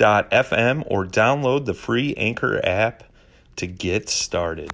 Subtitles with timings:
[0.00, 3.04] anchor.fm or download the free Anchor app
[3.56, 4.70] to get started.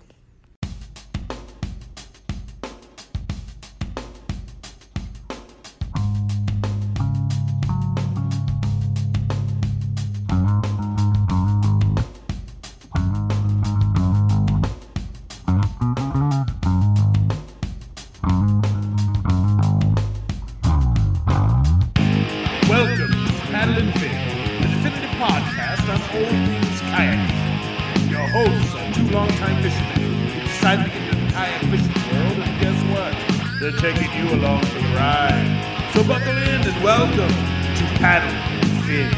[31.62, 33.60] Into fishing world, and guess what?
[33.60, 35.90] They're taking you along for the ride.
[35.94, 39.10] So buckle in and welcome to Paddle and Fin.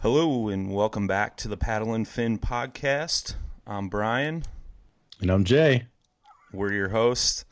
[0.00, 3.34] Hello, and welcome back to the Paddle and Fin podcast.
[3.66, 4.44] I'm Brian.
[5.20, 5.86] And I'm Jay.
[6.52, 7.44] We're your hosts.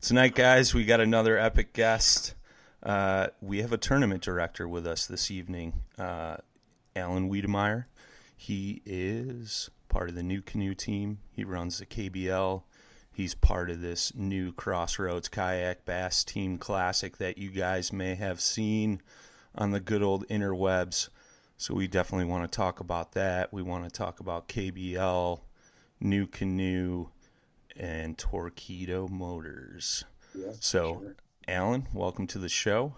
[0.00, 2.34] Tonight, guys, we got another epic guest.
[2.82, 6.36] Uh, we have a tournament director with us this evening, uh,
[6.96, 7.84] Alan Wiedemeyer.
[8.36, 11.20] He is part of the NuCanoe team.
[11.30, 12.64] He runs the KBL.
[13.12, 18.40] He's part of this new Crossroads Kayak Bass Team Classic that you guys may have
[18.40, 19.00] seen
[19.54, 21.08] on the good old interwebs.
[21.58, 23.52] So we definitely want to talk about that.
[23.52, 25.40] We want to talk about KBL,
[26.02, 27.10] NuCanoe,
[27.76, 30.04] and Torqeedo Motors.
[30.58, 31.12] so,
[31.48, 32.94] Alan, welcome to the show.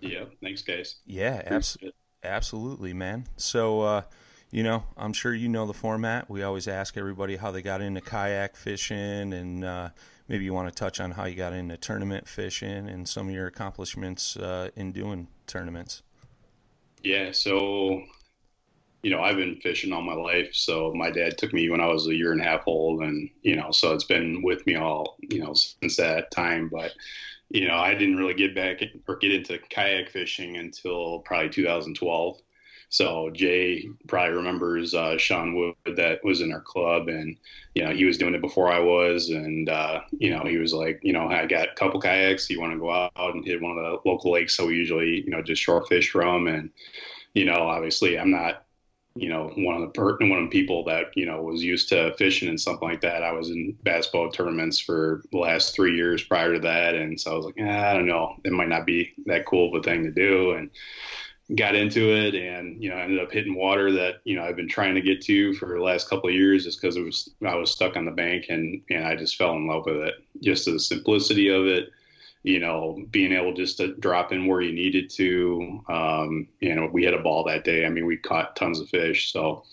[0.00, 0.96] Yeah, thanks, guys.
[1.06, 1.76] Yeah, abs-
[2.22, 3.26] absolutely, man.
[3.36, 4.02] So, uh,
[4.50, 6.30] you know, I'm sure you know the format.
[6.30, 9.88] We always ask everybody how they got into kayak fishing, and uh,
[10.28, 13.34] maybe you want to touch on how you got into tournament fishing and some of
[13.34, 16.02] your accomplishments uh, in doing tournaments.
[17.02, 18.02] Yeah, so
[19.02, 20.50] you know, I've been fishing all my life.
[20.52, 23.30] So my dad took me when I was a year and a half old, and
[23.42, 26.68] you know, so it's been with me all you know since that time.
[26.68, 26.92] But
[27.50, 32.38] you know, I didn't really get back or get into kayak fishing until probably 2012.
[32.90, 37.36] So Jay probably remembers uh, Sean Wood that was in our club, and
[37.74, 40.72] you know he was doing it before I was, and uh, you know he was
[40.72, 42.50] like, you know, I got a couple kayaks.
[42.50, 44.56] You want to go out and hit one of the local lakes?
[44.56, 46.70] So we usually, you know, just shore fish from, and
[47.34, 48.64] you know, obviously I'm not,
[49.16, 51.88] you know, one of the per- one of the people that you know was used
[51.88, 53.22] to fishing and something like that.
[53.22, 57.32] I was in basketball tournaments for the last three years prior to that, and so
[57.32, 59.82] I was like, eh, I don't know, it might not be that cool of a
[59.82, 60.70] thing to do, and
[61.56, 64.68] got into it and you know ended up hitting water that you know I've been
[64.68, 67.56] trying to get to for the last couple of years just because it was I
[67.56, 70.14] was stuck on the bank and and I just fell in love with it.
[70.40, 71.90] Just the simplicity of it
[72.42, 76.88] you know being able just to drop in where you needed to um, you know
[76.92, 79.64] we had a ball that day I mean we caught tons of fish so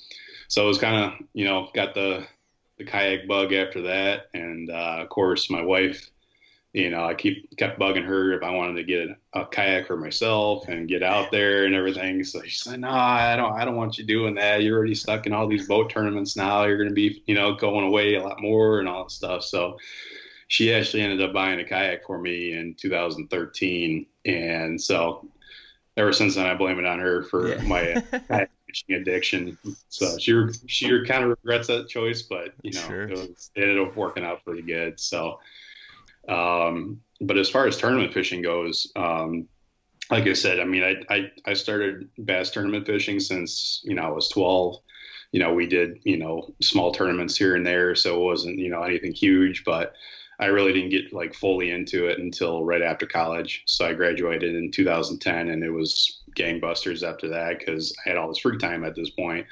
[0.47, 2.25] so it was kind of you know got the
[2.77, 6.09] the kayak bug after that and uh, of course my wife
[6.77, 9.87] you know, I keep kept bugging her if I wanted to get a, a kayak
[9.87, 12.23] for myself and get out there and everything.
[12.23, 13.53] So she said, "No, I don't.
[13.53, 14.61] I don't want you doing that.
[14.61, 16.65] You're already stuck in all these boat tournaments now.
[16.65, 19.43] You're going to be, you know, going away a lot more and all that stuff."
[19.43, 19.79] So
[20.47, 25.27] she actually ended up buying a kayak for me in 2013, and so
[25.97, 27.61] ever since then I blame it on her for Yeah.
[27.67, 29.57] my kayak fishing addiction.
[29.89, 30.33] So she
[30.67, 33.03] she kind of regrets that choice, but you know Sure.
[33.09, 34.99] it, was, it ended up working out pretty good.
[34.99, 35.39] So,
[36.27, 39.47] um, but as far as tournament fishing goes, um,
[40.11, 44.03] like I said, I mean, I, I I started bass tournament fishing since you know
[44.03, 44.77] I was twelve.
[45.33, 48.69] You know, we did you know small tournaments here and there, so it wasn't you
[48.69, 49.93] know anything huge, but
[50.39, 53.63] I really didn't get like fully into it until right after college.
[53.65, 58.27] So I graduated in 2010, and it was gangbusters after that because I had all
[58.27, 59.47] this free time at this point.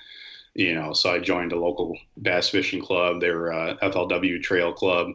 [0.54, 3.22] You know, so I joined a local bass fishing club.
[3.22, 5.10] Were a FLW Trail Club.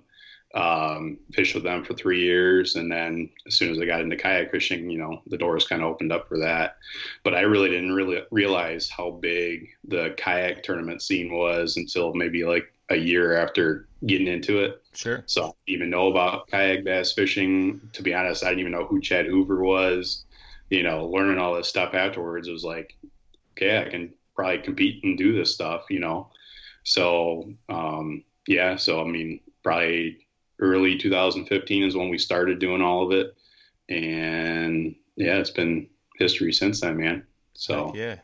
[0.52, 4.16] Um, fished with them for three years, and then as soon as I got into
[4.16, 6.78] kayak fishing, you know, the doors kind of opened up for that.
[7.22, 12.42] But I really didn't really realize how big the kayak tournament scene was until maybe
[12.42, 14.79] like a year after getting into it.
[14.94, 15.22] Sure.
[15.26, 17.80] So I didn't even know about kayak bass fishing.
[17.92, 20.24] To be honest, I didn't even know who Chad Hoover was.
[20.68, 22.96] You know, learning all this stuff afterwards was like,
[23.52, 26.30] okay, I can probably compete and do this stuff, you know.
[26.84, 30.26] So um, yeah, so I mean, probably
[30.58, 33.34] early 2015 is when we started doing all of it,
[33.88, 35.88] and yeah, it's been
[36.18, 37.26] history since then, man.
[37.54, 38.16] So Heck yeah.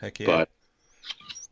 [0.00, 0.26] Heck yeah.
[0.26, 0.48] but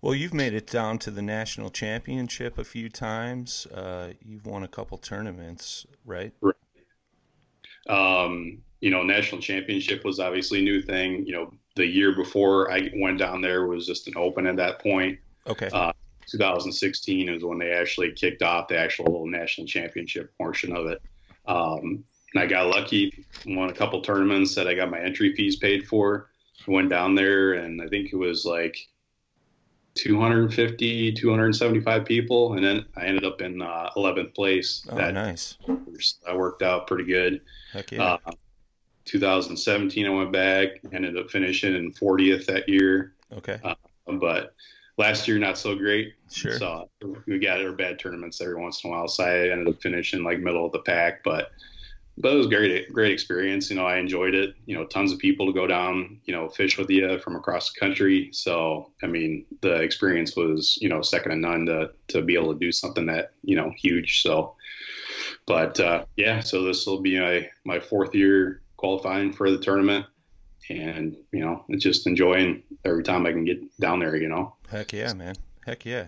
[0.04, 3.66] Well, you've made it down to the national championship a few times.
[3.68, 6.34] Uh, you've won a couple tournaments, right?
[7.88, 11.24] um, you know, national championship was obviously a new thing.
[11.24, 14.78] You know, the year before I went down there was just an open at that
[14.82, 15.18] point.
[15.46, 15.70] Okay.
[15.72, 15.94] Uh,
[16.26, 21.00] 2016 is when they actually kicked off the actual little national championship portion of it.
[21.46, 22.04] Um,
[22.34, 25.88] and I got lucky, won a couple tournaments that I got my entry fees paid
[25.88, 26.28] for.
[26.66, 28.76] Went down there, and I think it was like
[29.94, 34.86] 250, 275 people, and then I ended up in uh, 11th place.
[34.90, 35.56] oh, that nice.
[35.66, 37.40] that worked out pretty good.
[37.72, 38.18] Heck yeah.
[38.26, 38.32] Uh,
[39.04, 43.14] 2017, I went back, ended up finishing in 40th that year.
[43.32, 43.60] okay.
[44.06, 44.54] But
[44.96, 46.14] last year, not so great.
[46.30, 46.58] Sure.
[46.58, 46.88] So
[47.26, 49.08] we got our bad tournaments every once in a while.
[49.08, 51.50] So I ended up finishing like middle of the pack, but
[52.16, 53.70] but it was a great, great experience.
[53.70, 54.54] You know, I enjoyed it.
[54.66, 57.72] You know, tons of people to go down, you know, fish with you from across
[57.72, 58.30] the country.
[58.32, 62.52] So I mean, the experience was you know second to none to to be able
[62.52, 64.22] to do something that you know huge.
[64.22, 64.54] So,
[65.46, 70.06] but uh, yeah, so this will be my my fourth year qualifying for the tournament.
[70.70, 74.16] And you know, it's just enjoying every time I can get down there.
[74.16, 75.34] You know, Heck yeah, man.
[75.66, 76.06] Heck yeah.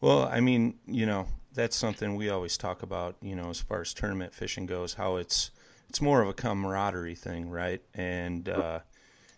[0.00, 3.80] Well, I mean, you know, that's something we always talk about, you know, as far
[3.80, 5.50] as tournament fishing goes, how it's
[5.88, 7.82] it's more of a camaraderie thing, right?
[7.94, 8.80] And uh,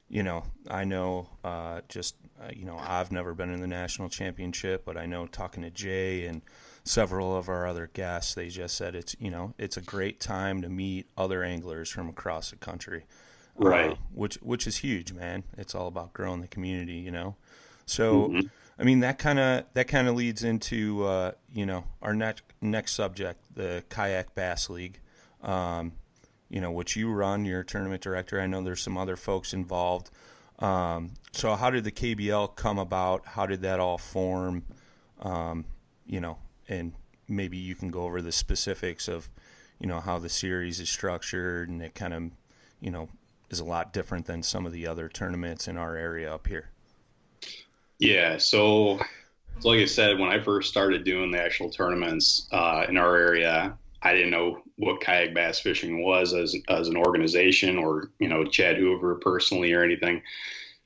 [0.08, 4.08] you know, I know uh, just uh, you know, I've never been in the national
[4.08, 6.42] championship, but I know talking to Jay and
[6.84, 10.62] several of our other guests, they just said it's, you know, it's a great time
[10.62, 13.04] to meet other anglers from across the country.
[13.56, 13.92] Right.
[13.92, 15.44] Uh, which which is huge, man.
[15.56, 17.36] It's all about growing the community, you know.
[17.86, 18.40] So
[18.78, 22.44] I mean that kind of that kind of leads into uh, you know our next
[22.60, 25.00] next subject, the kayak bass league.
[25.42, 25.92] Um,
[26.48, 28.40] you know, which you run, you're tournament director.
[28.40, 30.10] I know there's some other folks involved.
[30.58, 33.26] Um, so how did the KBL come about?
[33.26, 34.64] How did that all form?
[35.20, 35.66] Um,
[36.06, 36.38] you know,
[36.68, 36.94] and
[37.28, 39.28] maybe you can go over the specifics of,
[39.78, 42.22] you know, how the series is structured, and it kind of,
[42.80, 43.08] you know,
[43.50, 46.70] is a lot different than some of the other tournaments in our area up here.
[47.98, 48.98] Yeah, so,
[49.60, 53.16] so like I said, when I first started doing the actual tournaments uh, in our
[53.16, 58.28] area, I didn't know what kayak bass fishing was as as an organization or you
[58.28, 60.22] know Chad Hoover personally or anything.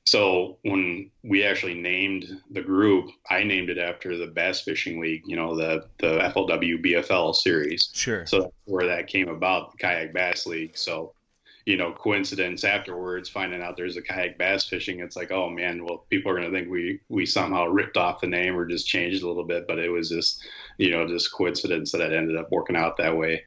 [0.05, 5.23] So when we actually named the group, I named it after the Bass Fishing League,
[5.25, 7.89] you know, the the FLW BFL series.
[7.93, 8.25] Sure.
[8.25, 10.77] So that's where that came about, the Kayak Bass League.
[10.77, 11.13] So,
[11.65, 15.85] you know, coincidence afterwards, finding out there's a kayak bass fishing, it's like, oh man,
[15.85, 18.87] well, people are going to think we we somehow ripped off the name or just
[18.87, 20.43] changed a little bit, but it was just,
[20.77, 23.43] you know, just coincidence that it ended up working out that way.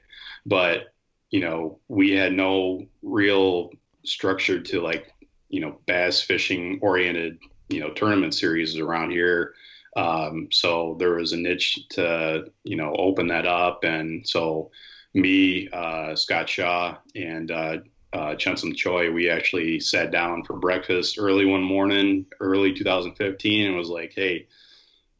[0.47, 0.95] But
[1.31, 3.71] you know, we had no real
[4.05, 5.13] structure to like,
[5.49, 9.55] you know, bass fishing oriented, you know, tournament series around here.
[9.97, 13.83] Um, so there was a niche to, you know, open that up.
[13.85, 14.71] And so
[15.15, 17.79] me, uh, Scott Shaw, and uh,
[18.17, 23.77] uh, Chunsom Choi, we actually sat down for breakfast early one morning, early 2015, and
[23.77, 24.47] was like, hey,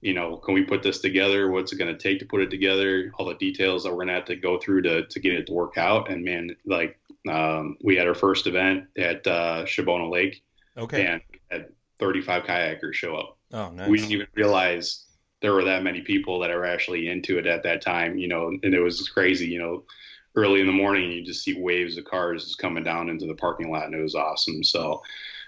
[0.01, 1.51] you know, can we put this together?
[1.51, 3.13] What's it going to take to put it together?
[3.19, 5.47] All the details that we're going to have to go through to, to get it
[5.49, 6.11] to work out.
[6.11, 6.99] And man, like,
[7.29, 10.43] um, we had our first event at uh, Shabbona Lake
[10.79, 11.07] Okay.
[11.07, 13.89] and had 35 kayakers show up oh, nice.
[13.89, 15.07] we didn't even realize
[15.41, 18.49] there were that many people that are actually into it at that time, you know,
[18.49, 19.85] and it was crazy, you know,
[20.37, 23.35] early in the morning, you just see waves of cars just coming down into the
[23.35, 24.63] parking lot and it was awesome.
[24.63, 25.03] So,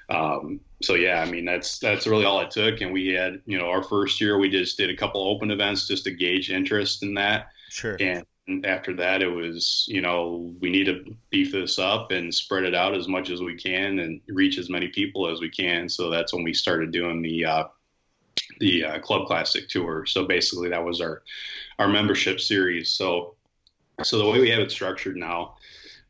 [0.09, 2.81] um, so yeah, I mean that's that's really all it took.
[2.81, 5.87] And we had you know our first year we just did a couple open events
[5.87, 7.49] just to gauge interest in that.
[7.69, 7.97] Sure.
[8.01, 8.25] And
[8.65, 12.75] after that, it was you know we need to beef this up and spread it
[12.75, 15.89] out as much as we can and reach as many people as we can.
[15.89, 17.65] So that's when we started doing the uh,
[18.61, 20.07] the uh, Club Classic tour.
[20.07, 21.23] So basically, that was our
[21.79, 22.91] our membership series.
[22.91, 23.35] So
[24.03, 25.57] so the way we have it structured now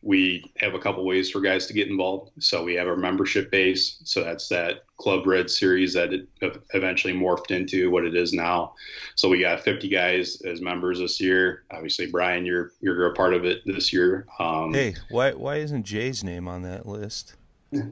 [0.02, 2.30] we have a couple ways for guys to get involved.
[2.38, 4.00] So we have our membership base.
[4.04, 6.28] So that's that Club Red series that it
[6.72, 8.74] eventually morphed into what it is now.
[9.16, 11.64] So we got 50 guys as members this year.
[11.70, 14.26] Obviously, Brian, you're you're a part of it this year.
[14.38, 17.34] Um, hey, why why isn't Jay's name on that list?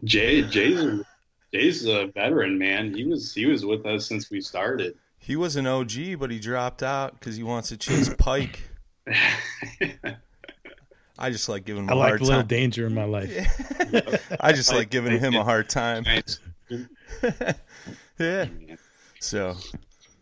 [0.04, 1.02] Jay Jay's
[1.52, 2.94] Jay's a veteran man.
[2.94, 4.96] He was he was with us since we started.
[5.18, 8.60] He was an OG, but he dropped out because he wants to chase Pike.
[11.18, 12.46] I just like giving him I a like hard a little time.
[12.48, 13.30] danger in my life.
[14.40, 16.04] I just like giving him a hard time.
[18.18, 18.46] yeah.
[19.20, 19.56] So.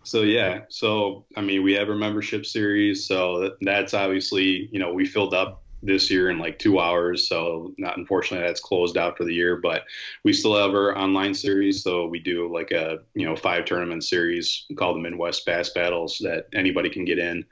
[0.06, 4.92] So yeah, so I mean, we have our membership series, so that's obviously you know
[4.92, 7.28] we filled up this year in like two hours.
[7.28, 9.84] So not unfortunately that's closed out for the year, but
[10.22, 11.82] we still have our online series.
[11.82, 16.18] So we do like a you know five tournament series called the Midwest Bass Battles
[16.22, 17.44] that anybody can get in.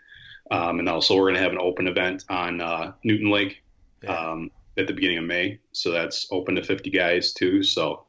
[0.50, 3.62] Um, and also, we're going to have an open event on uh, Newton Lake
[4.02, 4.14] yeah.
[4.14, 5.60] um, at the beginning of May.
[5.72, 7.62] So that's open to 50 guys too.
[7.62, 8.04] So,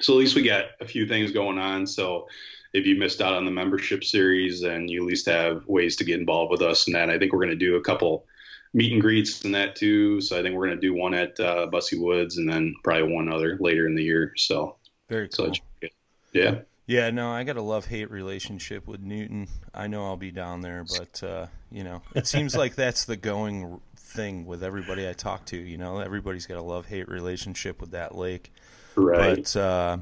[0.00, 1.86] so at least we got a few things going on.
[1.86, 2.26] So
[2.72, 6.04] if you missed out on the membership series, then you at least have ways to
[6.04, 6.86] get involved with us.
[6.86, 8.26] And that I think we're going to do a couple
[8.74, 10.20] meet and greets and that too.
[10.20, 13.14] So I think we're going to do one at uh, Busse Woods and then probably
[13.14, 14.32] one other later in the year.
[14.36, 14.76] So
[15.08, 15.54] very cool.
[15.54, 15.88] So,
[16.32, 16.60] yeah.
[16.86, 19.48] Yeah, no, I got a love hate relationship with Newton.
[19.72, 23.16] I know I'll be down there, but uh, you know, it seems like that's the
[23.16, 25.56] going thing with everybody I talk to.
[25.56, 28.52] You know, everybody's got a love hate relationship with that lake.
[28.96, 29.36] Right.
[29.36, 29.98] But uh,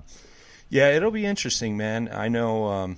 [0.70, 2.08] yeah, it'll be interesting, man.
[2.12, 2.64] I know.
[2.66, 2.96] Um,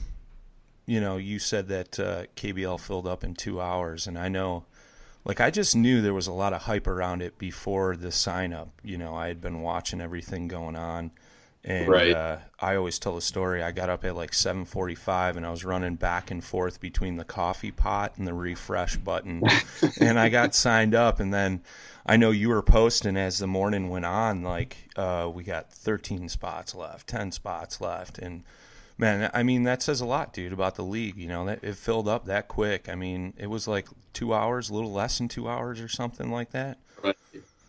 [0.87, 4.65] you know, you said that uh, KBL filled up in two hours, and I know.
[5.25, 8.53] Like I just knew there was a lot of hype around it before the sign
[8.53, 8.71] up.
[8.83, 11.13] You know, I had been watching everything going on
[11.65, 12.13] and right.
[12.13, 13.63] uh, I always tell the story.
[13.63, 17.25] I got up at like 7:45, and I was running back and forth between the
[17.25, 19.43] coffee pot and the refresh button,
[20.01, 21.21] and I got signed up.
[21.21, 21.63] And then
[22.05, 26.29] I know you were posting as the morning went on, like uh, we got 13
[26.29, 28.43] spots left, 10 spots left, and
[28.99, 31.17] man, I mean that says a lot, dude, about the league.
[31.17, 32.89] You know, that it filled up that quick.
[32.89, 36.31] I mean, it was like two hours, a little less than two hours, or something
[36.33, 36.79] like that.
[37.05, 37.17] Right.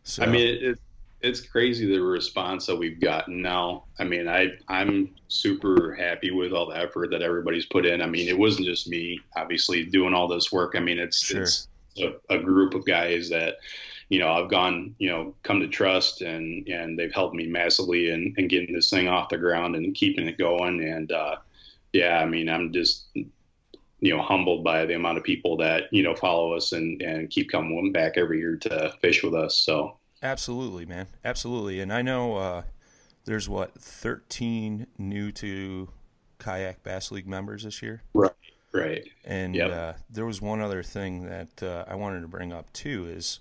[0.04, 0.80] So, I mean, it,
[1.24, 3.86] it's crazy the response that we've gotten now.
[3.98, 8.02] I mean, I I'm super happy with all the effort that everybody's put in.
[8.02, 10.74] I mean, it wasn't just me, obviously, doing all this work.
[10.76, 11.44] I mean, it's sure.
[11.44, 13.56] it's a, a, group of guys that
[14.10, 18.12] you know I've gone you know come to trust and and they've helped me massively
[18.12, 20.84] in, in getting this thing off the ground and keeping it going.
[20.84, 21.38] And uh,
[21.94, 26.04] yeah, I mean, I'm just you know humbled by the amount of people that you
[26.04, 29.56] know follow us and and keep coming back every year to fish with us.
[29.56, 31.08] So Absolutely, man.
[31.26, 31.82] Absolutely.
[31.82, 32.64] And I know uh,
[33.26, 35.90] there's what 13 new to
[36.40, 38.02] kayak bass league members this year.
[38.14, 38.32] Right.
[38.74, 39.08] Right.
[39.24, 39.72] And yep.
[39.72, 43.40] uh, there was one other thing that uh, I wanted to bring up too is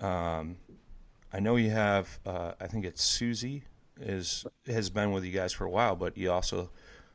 [0.00, 0.56] um,
[1.32, 3.62] I know you have uh, I think it's Susie
[3.98, 6.70] is has been with you guys for a while, but you also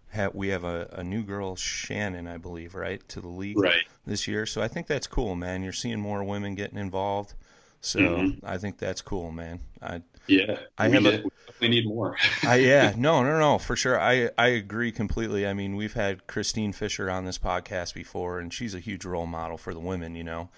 [0.10, 3.84] have we have a, a new girl Shannon I believe right to the league right.
[4.08, 4.48] this year.
[4.48, 5.62] So I think that's cool, man.
[5.62, 7.36] You're seeing more women getting involved.
[7.82, 8.46] So mm-hmm.
[8.46, 9.60] I think that's cool, man.
[9.82, 11.24] I yeah, I we have a,
[11.60, 12.16] we need more.
[12.44, 14.00] I yeah, no, no, no, for sure.
[14.00, 15.48] I I agree completely.
[15.48, 19.26] I mean, we've had Christine Fisher on this podcast before, and she's a huge role
[19.26, 20.50] model for the women, you know.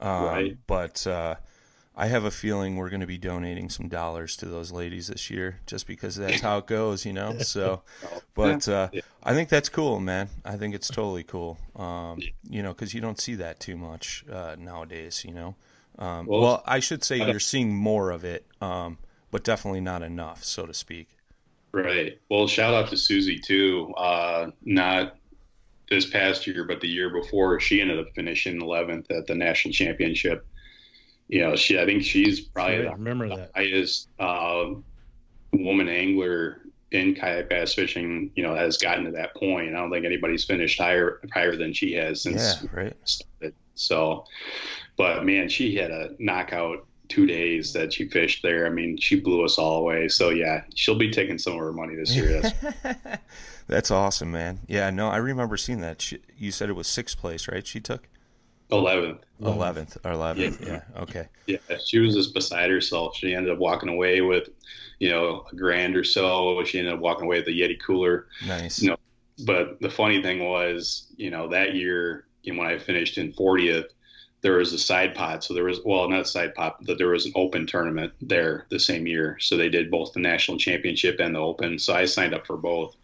[0.00, 0.58] Um, right.
[0.66, 1.36] But uh,
[1.94, 5.30] I have a feeling we're going to be donating some dollars to those ladies this
[5.30, 7.36] year, just because that's how it goes, you know.
[7.42, 7.82] So,
[8.34, 9.02] but uh, yeah.
[9.22, 10.28] I think that's cool, man.
[10.44, 11.58] I think it's totally cool.
[11.76, 15.54] Um, you know, because you don't see that too much uh, nowadays, you know.
[15.98, 18.98] Um, well, well, I should say you're seeing more of it, um,
[19.30, 21.08] but definitely not enough, so to speak.
[21.72, 22.18] Right.
[22.28, 23.92] Well, shout out to Susie too.
[23.96, 25.16] Uh, not
[25.88, 29.72] this past year, but the year before, she ended up finishing 11th at the national
[29.72, 30.46] championship.
[31.28, 34.66] You know, she I think she's probably the, remember that highest uh,
[35.52, 38.30] woman angler in kayak bass fishing.
[38.34, 39.74] You know, has gotten to that point.
[39.74, 42.96] I don't think anybody's finished higher higher than she has since yeah, right.
[43.04, 43.54] started.
[43.74, 44.26] So,
[44.96, 48.66] but man, she had a knockout two days that she fished there.
[48.66, 50.08] I mean, she blew us all away.
[50.08, 52.40] So yeah, she'll be taking some of her money this year.
[52.40, 53.18] That's,
[53.66, 54.60] that's awesome, man.
[54.66, 56.00] Yeah, no, I remember seeing that.
[56.00, 57.66] She, you said it was sixth place, right?
[57.66, 58.08] She took.
[58.70, 59.18] 11th.
[59.42, 60.66] Eleventh or eleventh.
[60.66, 60.80] Yeah.
[60.96, 61.28] Okay.
[61.46, 63.14] Yeah, she was just beside herself.
[63.14, 64.48] She ended up walking away with,
[64.98, 66.64] you know, a grand or so.
[66.64, 68.28] She ended up walking away with a Yeti cooler.
[68.46, 68.80] Nice.
[68.80, 68.96] You know,
[69.44, 73.88] but the funny thing was, you know, that year when I finished in 40th,
[74.42, 75.44] there was a side pot.
[75.44, 78.66] So there was, well, not a side pot, but there was an open tournament there
[78.70, 79.38] the same year.
[79.40, 81.78] So they did both the national championship and the open.
[81.78, 82.96] So I signed up for both.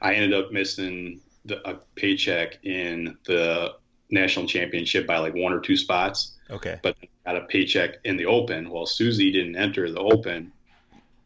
[0.00, 3.74] I ended up missing the, a paycheck in the
[4.10, 6.78] national championship by like one or two spots, Okay.
[6.82, 8.70] but got a paycheck in the open.
[8.70, 10.52] Well, Susie didn't enter the open.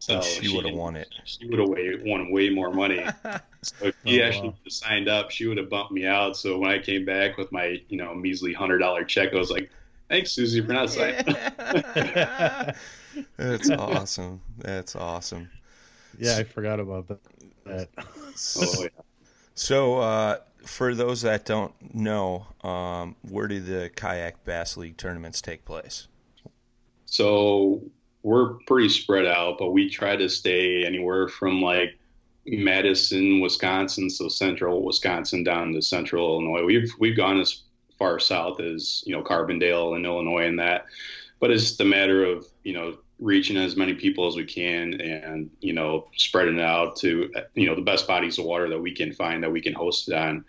[0.07, 1.09] So And she would have won it.
[1.25, 1.69] She would have
[2.05, 3.15] won way more money.
[3.65, 4.55] So if he Oh, actually wow.
[4.69, 6.37] signed up, she would have bumped me out.
[6.37, 9.51] So when I came back with my, you know, measly hundred dollar check, I was
[9.53, 9.71] like,
[10.11, 11.39] "Thanks, Susie, for not signing." up."
[13.37, 14.41] That's awesome.
[14.59, 15.51] That's awesome.
[16.19, 17.21] Yeah, I forgot about that.
[17.65, 17.89] that.
[18.57, 18.89] oh, yeah.
[19.55, 25.41] So, uh, for those that don't know, um, where do the kayak bass league tournaments
[25.41, 26.09] take place?
[27.05, 27.83] So
[28.23, 31.99] we're pretty spread out, but we try to stay anywhere from like
[32.47, 36.65] Madison, Wisconsin, so central Wisconsin down to central Illinois.
[36.65, 37.63] We've we've gone as
[37.99, 40.87] far south as you know Carbondale and Illinois and that,
[41.41, 45.49] but it's a matter of you know reaching as many people as we can and
[45.61, 48.93] you know spreading it out to you know the best bodies of water that we
[48.93, 50.45] can find that we can host it on.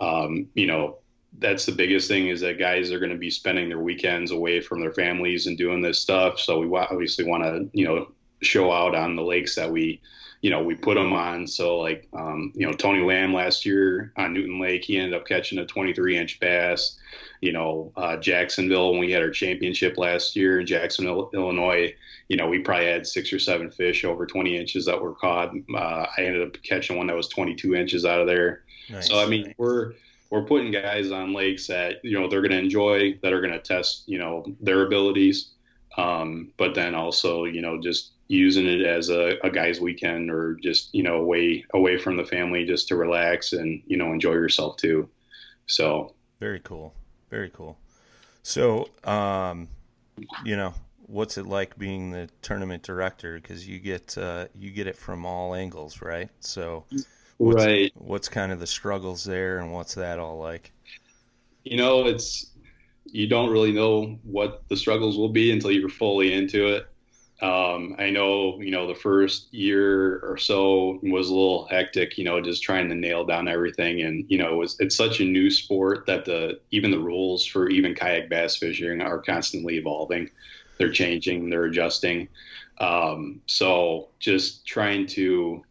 [0.00, 0.98] Um, you know
[1.38, 4.60] that's the biggest thing is that guys are going to be spending their weekends away
[4.60, 6.38] from their families and doing this stuff.
[6.38, 8.08] So we obviously want to, you know,
[8.40, 10.00] show out on the lakes that we,
[10.42, 11.46] you know, we put them on.
[11.46, 15.26] So like, um, you know, Tony Lamb last year on Newton Lake, he ended up
[15.26, 16.98] catching a 23 inch bass.
[17.40, 21.94] You know, uh, Jacksonville when we had our championship last year in Jacksonville, Illinois,
[22.28, 25.52] you know, we probably had six or seven fish over 20 inches that were caught.
[25.74, 28.64] Uh, I ended up catching one that was 22 inches out of there.
[28.88, 29.08] Nice.
[29.08, 29.92] So I mean, we're
[30.34, 33.52] we're putting guys on lakes that you know they're going to enjoy, that are going
[33.52, 35.52] to test you know their abilities,
[35.96, 40.54] um, but then also you know just using it as a, a guy's weekend or
[40.60, 44.32] just you know away away from the family just to relax and you know enjoy
[44.32, 45.08] yourself too.
[45.66, 46.92] So Very cool.
[47.30, 47.78] Very cool.
[48.42, 49.68] So, um,
[50.44, 50.74] you know,
[51.06, 53.36] what's it like being the tournament director?
[53.36, 56.28] Because you get uh, you get it from all angles, right?
[56.40, 56.84] So,
[57.38, 60.72] what's, right, what's kind of the struggles there, and what's that all like?
[61.64, 62.50] you know it's
[63.06, 66.86] you don't really know what the struggles will be until you're fully into it.
[67.42, 72.24] Um, i know you know the first year or so was a little hectic you
[72.24, 74.02] know just trying to nail down everything.
[74.02, 77.44] And you know it was, it's such a new sport that the even the rules
[77.44, 80.30] for even kayak bass fishing are constantly evolving.
[80.78, 82.28] They're changing they're adjusting.
[82.78, 85.64] Um, so just trying to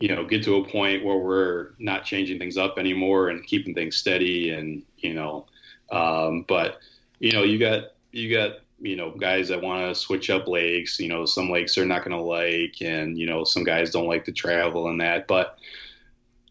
[0.00, 3.74] you know get to a point where we're not changing things up anymore and keeping
[3.74, 5.46] things steady and you know
[5.92, 6.78] um, but
[7.20, 10.98] you know you got you got you know guys that want to switch up lakes
[10.98, 14.06] you know some lakes they're not going to like and you know some guys don't
[14.06, 15.58] like to travel and that but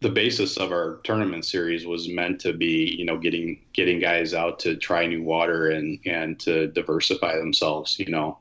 [0.00, 4.32] the basis of our tournament series was meant to be you know getting getting guys
[4.32, 8.38] out to try new water and and to diversify themselves you know?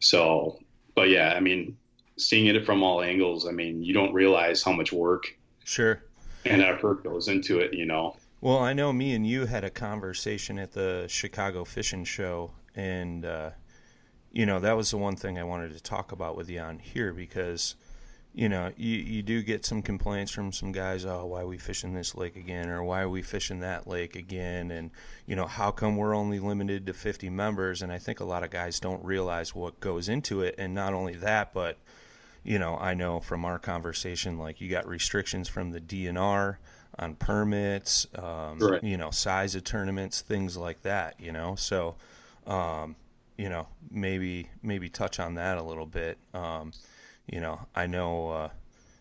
[0.00, 0.58] So
[0.94, 1.76] but yeah i mean
[2.18, 6.02] seeing it from all angles i mean you don't realize how much work Sure.
[6.44, 9.70] and effort goes into it you know Well, I know me and you had a
[9.70, 13.50] conversation at the Chicago Fishing Show, and uh,
[14.30, 16.78] you know that was the one thing I wanted to talk about with you on
[16.78, 17.74] here because
[18.34, 21.04] you know you you do get some complaints from some guys.
[21.04, 24.14] Oh, why are we fishing this lake again, or why are we fishing that lake
[24.14, 24.70] again?
[24.70, 24.90] And
[25.26, 27.82] you know how come we're only limited to 50 members?
[27.82, 30.92] And I think a lot of guys don't realize what goes into it, and not
[30.92, 31.78] only that, but
[32.46, 36.58] you know, I know from our conversation, like you got restrictions from the DNR
[36.96, 38.82] on permits, um, Right.
[38.84, 41.56] you know, size of tournaments, things like that, you know.
[41.56, 41.96] So,
[42.46, 42.94] um,
[43.36, 46.18] you know, maybe maybe touch on that a little bit.
[46.32, 46.70] Um,
[47.26, 48.50] you know, I know uh,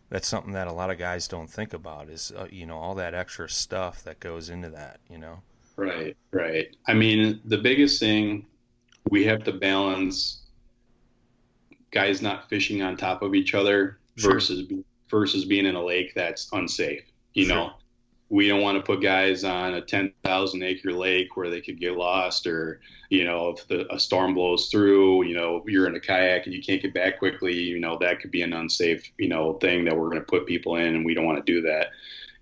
[0.10, 2.95] that's something that a lot of guys don't think about is uh, you know all
[2.95, 4.99] that extra stuff that goes into that.
[5.08, 5.43] You know.
[5.77, 6.75] Right, right.
[6.88, 8.47] I mean, the biggest thing
[9.12, 10.44] we have to balance
[11.95, 14.34] guys not fishing on top of each other Sure.
[14.34, 14.71] versus
[15.10, 17.03] versus being in a lake that's unsafe.
[17.34, 17.55] You Sure.
[17.55, 17.71] know,
[18.29, 21.93] we don't want to put guys on a 10,000 acre lake where they could get
[21.95, 25.99] lost or, you know, if the, a storm blows through, you know, you're in a
[25.99, 29.27] kayak and you can't get back quickly, you know, that could be an unsafe, you
[29.29, 31.62] know, thing that we're going to put people in and we don't want to do
[31.62, 31.89] that.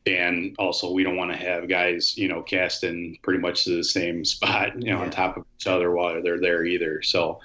[0.06, 3.84] And also, we don't want to have guys, you know, casting pretty much to the
[3.84, 5.04] same spot, you know, Yeah.
[5.04, 7.02] on top of each other while they're there either.
[7.02, 7.39] So,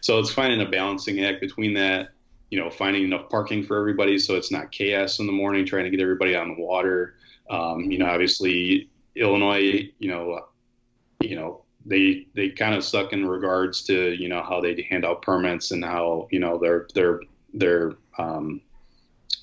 [0.00, 2.10] so it's finding a balancing act between that,
[2.50, 5.84] you know, finding enough parking for everybody so it's not chaos in the morning, trying
[5.84, 7.14] to get everybody on the water.
[7.50, 10.46] Um, you know, obviously Illinois, you know,
[11.20, 15.04] you know, they they kind of suck in regards to you know how they hand
[15.04, 17.20] out permits and how you know their their
[17.54, 18.60] their um,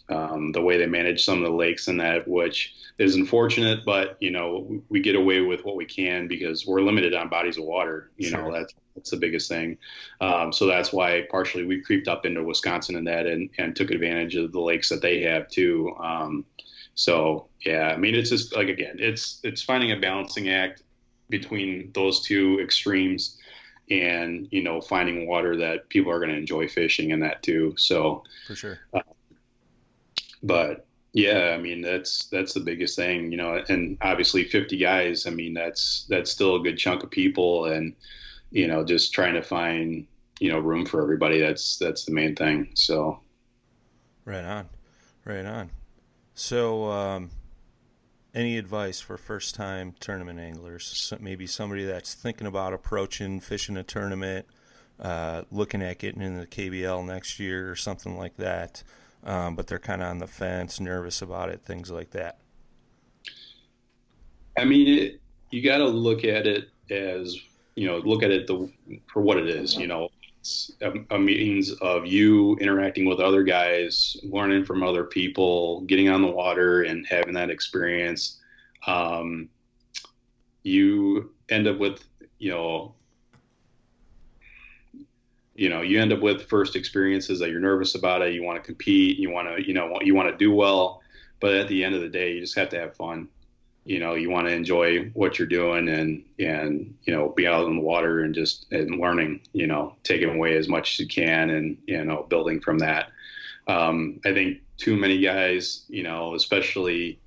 [0.09, 3.85] um, the way they manage some of the lakes and that, which is unfortunate.
[3.85, 7.57] But you know, we get away with what we can because we're limited on bodies
[7.57, 8.11] of water.
[8.17, 8.43] You sure.
[8.43, 9.77] know, that's that's the biggest thing.
[10.21, 13.91] Um, so that's why partially we creeped up into Wisconsin and that, and, and took
[13.91, 15.93] advantage of the lakes that they have too.
[15.99, 16.45] Um,
[16.93, 20.83] so yeah, I mean, it's just like again, it's it's finding a balancing act
[21.29, 23.37] between those two extremes
[23.89, 27.73] and you know finding water that people are going to enjoy fishing and that too
[27.77, 29.01] so for sure uh,
[30.45, 35.25] but yeah, I mean that's that's the biggest thing, you know, and obviously 50 guys.
[35.25, 37.95] I mean that's that's still a good chunk of people, and
[38.51, 40.05] you know just trying to find
[40.39, 41.39] you know room for everybody.
[41.39, 42.69] That's that's the main thing.
[42.75, 43.19] So
[44.23, 44.69] right on,
[45.23, 45.71] right on.
[46.33, 47.31] So um,
[48.33, 51.13] any advice for first time tournament anglers?
[51.19, 54.45] Maybe somebody that's thinking about approaching fishing a tournament,
[54.99, 58.83] uh, looking at getting in the KBL next year or something like that
[59.25, 62.39] um, but they're kind of on the fence, nervous about it, things like that.
[64.57, 67.37] I mean, it, you got to look at it as
[67.75, 68.71] you know, look at it the,
[69.11, 69.75] for what it is.
[69.75, 70.09] You know,
[70.39, 76.09] it's a, a means of you interacting with other guys, learning from other people, getting
[76.09, 78.39] on the water, and having that experience.
[78.87, 79.49] Um,
[80.63, 82.03] you end up with
[82.39, 82.95] you know
[85.55, 88.33] you know you end up with first experiences that you're nervous about it.
[88.33, 91.01] You want to compete you want to you know you want to do well.
[91.39, 93.27] But at the end of the day you just have to have fun.
[93.85, 97.67] You know you want to enjoy what you're doing and and you know be out
[97.67, 101.07] in the water and just and learning you know taking away as much as you
[101.07, 103.09] can and you know building from that.
[103.67, 107.17] Um, i think too many guys you know especially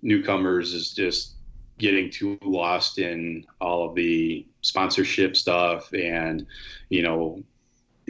[0.00, 1.34] newcomers is just
[1.78, 6.46] getting too lost in all of the sponsorship stuff and
[6.88, 7.42] you know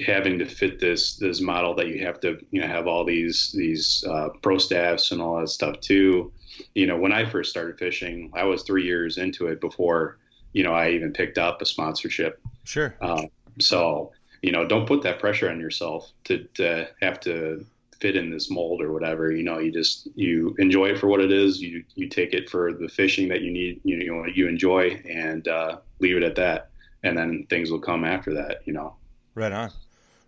[0.06, 3.52] having to fit this this model that you have to you know have all these
[3.52, 6.32] these uh, pro staffs and all that stuff too.
[6.74, 10.18] You know when i first started fishing i was three years into it before
[10.52, 12.40] you know i even picked up a sponsorship.
[12.64, 12.96] Sure.
[13.00, 13.28] Um,
[13.60, 17.64] so you know don't put that pressure on yourself to, to have to
[18.00, 19.32] fit in this mold or whatever.
[19.32, 21.60] You know, you just you enjoy it for what it is.
[21.60, 23.80] You you take it for the fishing that you need.
[23.84, 26.70] You know, you enjoy and uh, leave it at that,
[27.02, 28.62] and then things will come after that.
[28.64, 28.96] You know.
[29.34, 29.70] Right on,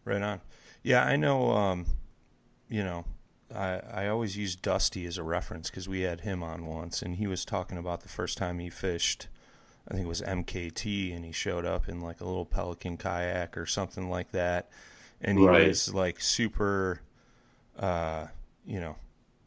[0.04, 0.40] right on.
[0.82, 1.50] Yeah, I know.
[1.50, 1.86] Um,
[2.68, 3.04] you know,
[3.54, 7.16] I I always use Dusty as a reference because we had him on once, and
[7.16, 9.28] he was talking about the first time he fished.
[9.88, 13.56] I think it was MKT, and he showed up in like a little Pelican kayak
[13.56, 14.70] or something like that,
[15.20, 15.68] and he right.
[15.68, 17.00] was like super
[17.80, 18.26] uh,
[18.64, 18.96] you know,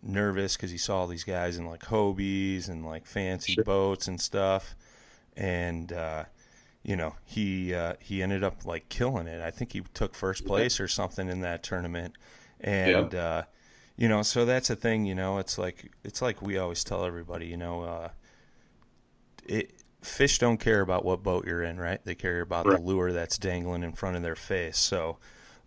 [0.01, 3.63] nervous because he saw all these guys in like Hobies and like fancy sure.
[3.63, 4.75] boats and stuff,
[5.37, 6.25] and uh,
[6.83, 9.41] you know he uh, he ended up like killing it.
[9.41, 12.15] I think he took first place or something in that tournament,
[12.59, 13.19] and yeah.
[13.19, 13.43] uh,
[13.95, 15.05] you know so that's a thing.
[15.05, 17.45] You know, it's like it's like we always tell everybody.
[17.45, 18.09] You know, uh,
[19.45, 22.03] it fish don't care about what boat you're in, right?
[22.03, 22.77] They care about right.
[22.77, 24.77] the lure that's dangling in front of their face.
[24.77, 25.17] So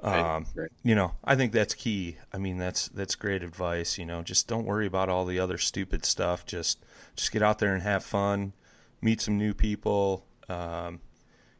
[0.00, 0.70] um, right.
[0.82, 2.16] You know, I think that's key.
[2.32, 3.98] I mean, that's that's great advice.
[3.98, 6.44] You know, just don't worry about all the other stupid stuff.
[6.44, 8.52] Just just get out there and have fun,
[9.00, 10.26] meet some new people.
[10.48, 11.00] Um,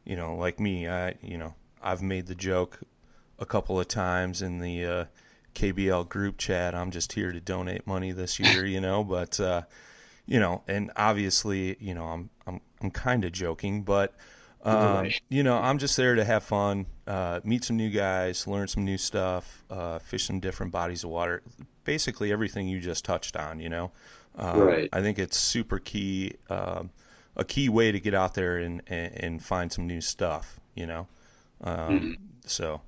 [0.05, 2.79] you know, like me, I you know I've made the joke
[3.39, 5.05] a couple of times in the uh,
[5.55, 6.75] KBL group chat.
[6.75, 8.65] I'm just here to donate money this year.
[8.65, 9.63] You know, but uh,
[10.27, 14.13] you know, and obviously, you know, I'm I'm I'm kind of joking, but
[14.67, 18.67] um, you know, I'm just there to have fun, uh, meet some new guys, learn
[18.67, 21.41] some new stuff, uh, fish some different bodies of water.
[21.83, 23.59] Basically, everything you just touched on.
[23.59, 23.91] You know,
[24.35, 24.89] um, right.
[24.91, 26.89] I think it's super key, um,
[27.35, 30.59] a key way to get out there and, and, and find some new stuff.
[30.75, 31.07] You know,
[31.61, 32.13] um, mm-hmm.
[32.45, 32.81] so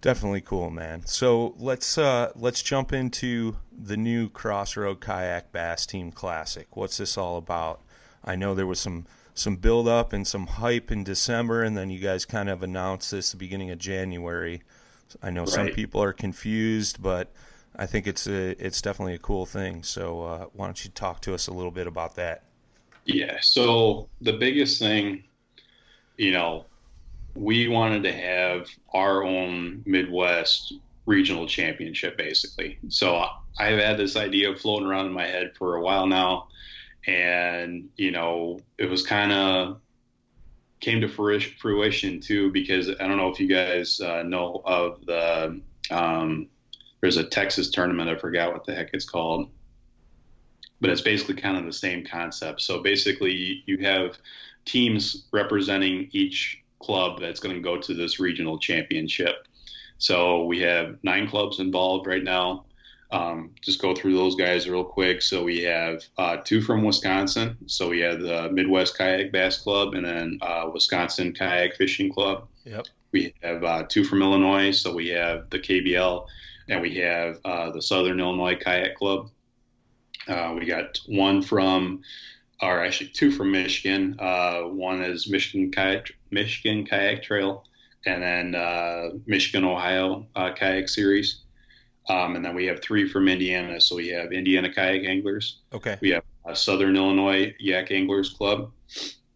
[0.00, 1.04] definitely cool, man.
[1.06, 6.74] So let's uh, let's jump into the new Crossroad Kayak Bass Team Classic.
[6.76, 7.80] What's this all about?
[8.24, 11.90] I know there was some some build up and some hype in December, and then
[11.90, 14.62] you guys kind of announced this the beginning of January.
[15.22, 15.48] I know right.
[15.48, 17.32] some people are confused, but
[17.76, 19.82] I think it's a it's definitely a cool thing.
[19.82, 22.44] So uh, why don't you talk to us a little bit about that?
[23.04, 23.38] Yeah.
[23.40, 25.24] So the biggest thing,
[26.16, 26.66] you know,
[27.34, 30.74] we wanted to have our own Midwest
[31.06, 32.78] regional championship, basically.
[32.88, 33.26] So
[33.58, 36.48] I've had this idea floating around in my head for a while now
[37.06, 39.80] and you know it was kind of
[40.80, 45.60] came to fruition too because I don't know if you guys uh, know of the
[45.90, 46.48] um,
[47.00, 49.50] there's a Texas tournament I forgot what the heck it's called
[50.80, 54.18] but it's basically kind of the same concept so basically you have
[54.64, 59.46] teams representing each club that's going to go to this regional championship.
[59.98, 62.64] So we have nine clubs involved right now.
[63.12, 65.20] Um, just go through those guys real quick.
[65.20, 67.58] So we have uh, two from Wisconsin.
[67.66, 72.48] So we have the Midwest Kayak Bass Club and then uh, Wisconsin Kayak Fishing Club.
[72.64, 72.86] Yep.
[73.12, 74.70] We have uh, two from Illinois.
[74.70, 76.26] So we have the KBL
[76.70, 79.28] and we have uh, the Southern Illinois Kayak Club.
[80.26, 82.00] Uh, we got one from,
[82.62, 84.16] or actually two from Michigan.
[84.18, 87.64] Uh, one is Michigan Kayak Michigan Kayak Trail,
[88.06, 91.42] and then Michigan Ohio Kayak Series.
[92.08, 93.80] Um, and then we have three from Indiana.
[93.80, 95.58] So we have Indiana Kayak Anglers.
[95.72, 95.98] Okay.
[96.00, 98.72] We have uh, Southern Illinois Yak Anglers Club.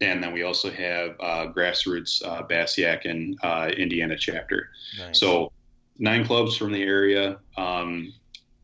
[0.01, 4.69] And then we also have uh, Grassroots uh, Bass Yak in uh, Indiana chapter.
[4.99, 5.19] Nice.
[5.19, 5.51] So
[5.97, 7.39] nine clubs from the area.
[7.57, 8.13] Um,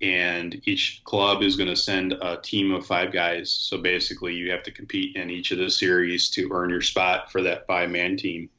[0.02, 3.50] and each club is going to send a team of five guys.
[3.50, 7.32] So basically, you have to compete in each of the series to earn your spot
[7.32, 8.50] for that five man team.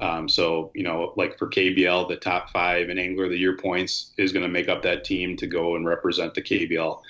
[0.00, 3.56] Um, so, you know, like for KBL, the top five in Angler of the Year
[3.56, 7.00] points is going to make up that team to go and represent the KBL.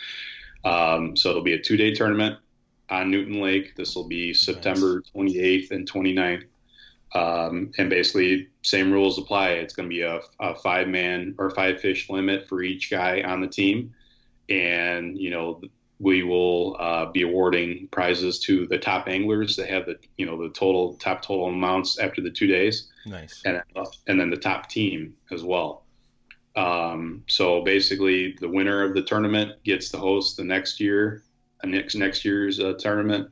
[0.64, 2.38] Um, so it'll be a two day tournament
[2.90, 3.74] on Newton Lake.
[3.76, 6.44] This will be September 28th and 29th.
[7.14, 9.50] Um, and basically, same rules apply.
[9.50, 13.22] It's going to be a, a five man or five fish limit for each guy
[13.22, 13.94] on the team.
[14.48, 15.60] And, you know,
[16.00, 20.40] we will uh, be awarding prizes to the top anglers that have the you know
[20.40, 22.90] the total top total amounts after the two days.
[23.06, 23.42] Nice.
[23.44, 23.62] And
[24.06, 25.84] and then the top team as well.
[26.56, 31.22] Um, so basically, the winner of the tournament gets to host the next year,
[31.62, 33.30] uh, next next year's uh, tournament,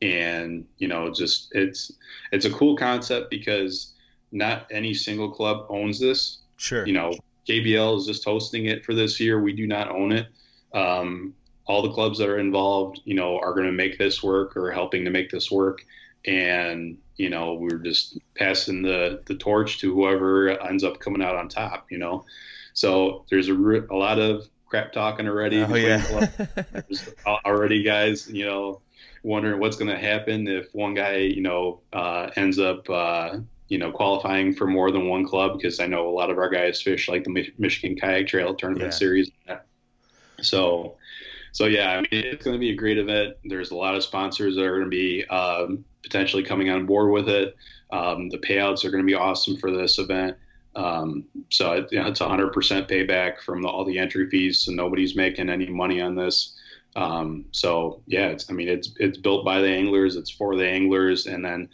[0.00, 1.92] and you know just it's
[2.30, 3.94] it's a cool concept because
[4.32, 6.38] not any single club owns this.
[6.56, 6.86] Sure.
[6.86, 7.12] You know,
[7.48, 9.40] KBL is just hosting it for this year.
[9.40, 10.28] We do not own it.
[10.72, 11.34] Um,
[11.66, 14.70] all the clubs that are involved, you know, are going to make this work or
[14.70, 15.84] helping to make this work.
[16.24, 21.36] And, you know, we're just passing the, the torch to whoever ends up coming out
[21.36, 22.24] on top, you know.
[22.74, 25.62] So there's a, re- a lot of crap talking already.
[25.62, 26.26] Oh, yeah.
[26.72, 28.80] there's already guys, you know,
[29.22, 33.78] wondering what's going to happen if one guy, you know, uh, ends up, uh, you
[33.78, 36.82] know, qualifying for more than one club because I know a lot of our guys
[36.82, 38.98] fish like the Michigan Kayak Trail Tournament Yeah.
[38.98, 39.30] Series.
[40.40, 40.96] So,
[41.52, 43.36] so yeah, I mean, it's going to be a great event.
[43.44, 47.12] There's a lot of sponsors that are going to be um, potentially coming on board
[47.12, 47.54] with it.
[47.90, 50.36] Um, the payouts are going to be awesome for this event.
[50.74, 52.52] Um, so it, you know, it's 100%
[52.88, 56.56] payback from the, all the entry fees, so nobody's making any money on this.
[56.96, 60.68] Um, so yeah, it's I mean it's it's built by the anglers, it's for the
[60.68, 61.68] anglers, and then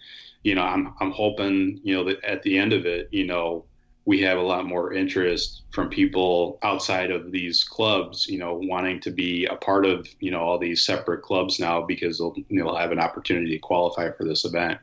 [0.45, 3.64] you know I'm I'm hoping you know that at the end of it, you know
[4.09, 8.99] we have a lot more interest from people outside of these clubs, you know, wanting
[8.99, 12.75] to be a part of, you know, all these separate clubs now because they'll, they'll
[12.75, 14.79] have an opportunity to qualify for this event.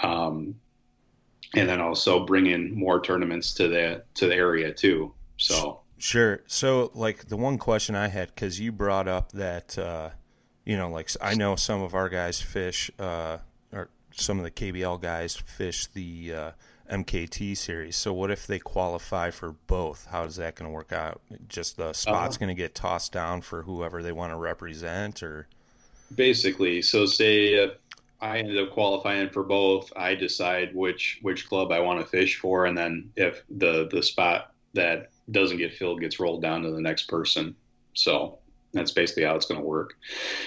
[0.00, 0.54] Um,
[1.56, 5.12] and then also bring in more tournaments to the, to the area too.
[5.38, 6.44] So, Sure.
[6.46, 10.10] So, like the one question I had, because you brought up that, uh,
[10.64, 13.38] you know, like I know some of our guys fish, uh,
[13.72, 16.50] or some of the KBL guys fish the uh,
[16.90, 17.96] MKT series.
[17.96, 20.06] So, what if they qualify for both?
[20.06, 21.20] How is that going to work out?
[21.48, 25.22] Just the spot's Uh, going to get tossed down for whoever they want to represent,
[25.22, 25.48] or
[26.14, 27.72] basically, so say if
[28.20, 32.38] I ended up qualifying for both, I decide which, which club I want to fish
[32.38, 32.66] for.
[32.66, 36.80] And then if the, the spot that doesn't get filled gets rolled down to the
[36.80, 37.54] next person.
[37.94, 38.38] So
[38.72, 39.94] that's basically how it's going to work.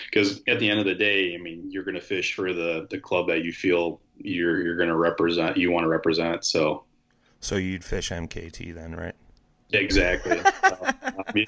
[0.10, 2.88] Because at the end of the day, I mean, you're going to fish for the
[2.90, 6.46] the club that you feel you're you're going to represent, you want to represent.
[6.46, 6.84] So
[7.40, 9.16] so you'd fish MKT then, right?
[9.72, 10.40] exactly.
[10.64, 10.94] uh,
[11.34, 11.46] me,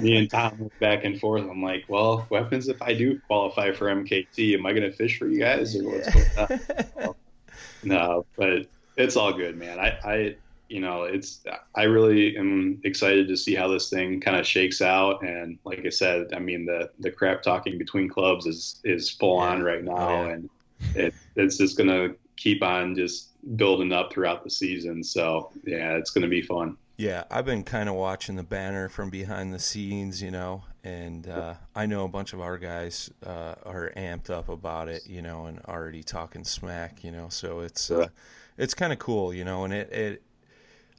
[0.00, 1.42] me and Tom went back and forth.
[1.42, 4.54] I'm like, well, what happens if I do qualify for MKT?
[4.54, 6.60] Am I going to fish for you guys or what's going
[7.04, 7.14] on?
[7.82, 9.78] no, but it's all good, man.
[9.78, 10.36] I, I,
[10.68, 11.42] you know, it's
[11.74, 15.22] I really am excited to see how this thing kind of shakes out.
[15.22, 19.38] And like I said, I mean the the crap talking between clubs is is full
[19.38, 20.32] on right now, Oh, yeah.
[20.32, 20.50] and
[20.94, 25.02] it, it's just gonna keep on just building up throughout the season.
[25.04, 26.76] So yeah, it's gonna be fun.
[26.98, 31.28] Yeah, I've been kind of watching the banner from behind the scenes, you know, and
[31.28, 35.20] uh, I know a bunch of our guys uh, are amped up about it, you
[35.20, 37.28] know, and already talking smack, you know.
[37.28, 38.08] So it's uh,
[38.56, 40.22] it's kind of cool, you know, and it, it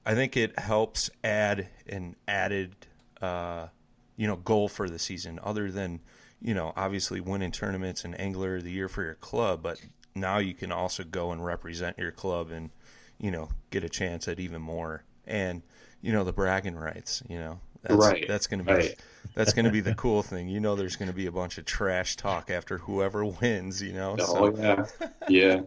[0.07, 2.75] I think it helps add an added
[3.21, 3.67] uh,
[4.15, 5.99] you know goal for the season, other than
[6.41, 9.81] you know obviously winning tournaments and angler of the year for your club, but
[10.15, 12.69] now you can also go and represent your club and
[13.19, 15.61] you know get a chance at even more and
[16.01, 18.95] you know the bragging rights you know That's, Right, That's going to be right.
[19.35, 20.47] that's going to be the cool thing.
[20.47, 23.81] You know, there's going to be a bunch of trash talk after whoever wins.
[23.81, 24.15] You know.
[24.19, 24.85] Oh So,
[25.29, 25.61] yeah,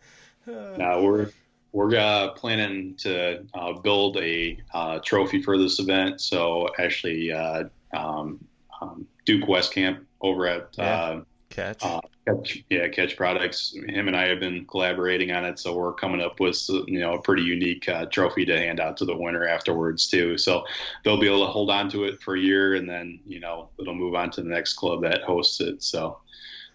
[0.46, 0.76] yeah.
[0.76, 1.30] Now we're
[1.72, 6.20] we're uh, planning to uh, build a uh, trophy for this event.
[6.20, 8.44] So actually, uh, um,
[8.80, 10.84] um, Duke Westcamp over at Yeah.
[10.84, 11.84] uh, catch.
[11.84, 13.74] uh, Catch, yeah, Catch Products.
[13.74, 17.14] Him and I have been collaborating on it, so we're coming up with you know
[17.14, 20.38] a pretty unique uh, trophy to hand out to the winner afterwards too.
[20.38, 20.64] So
[21.04, 23.70] they'll be able to hold on to it for a year, and then you know
[23.80, 25.82] it'll move on to the next club that hosts it.
[25.82, 26.18] So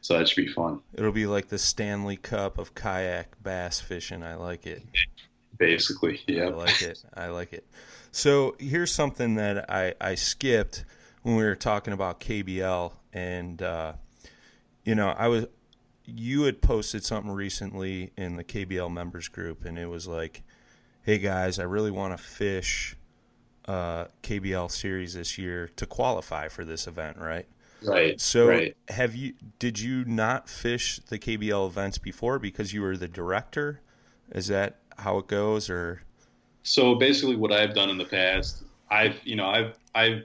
[0.05, 0.81] so that should be fun.
[0.93, 4.21] It'll be like the Stanley Cup of kayak bass fishing.
[4.21, 4.83] I like it.
[5.57, 6.43] Basically, yeah.
[6.43, 7.03] I like it.
[7.15, 7.65] I like it.
[8.11, 10.85] So here's something that I, I skipped
[11.23, 13.93] when we were talking about KBL, and uh,
[14.83, 15.47] you know, I was
[16.05, 20.43] you had posted something recently in the KBL members group, and it was like,
[21.01, 22.95] "Hey guys, I really want to fish
[23.67, 27.47] uh, KBL series this year to qualify for this event, right?"
[27.87, 28.19] Right.
[28.19, 28.75] So right.
[28.89, 29.33] have you?
[29.59, 33.81] Did you not fish the KBL events before because you were the director?
[34.31, 36.01] Is that how it goes, or
[36.63, 40.23] So basically, what I've done in the past, I've you know I've I've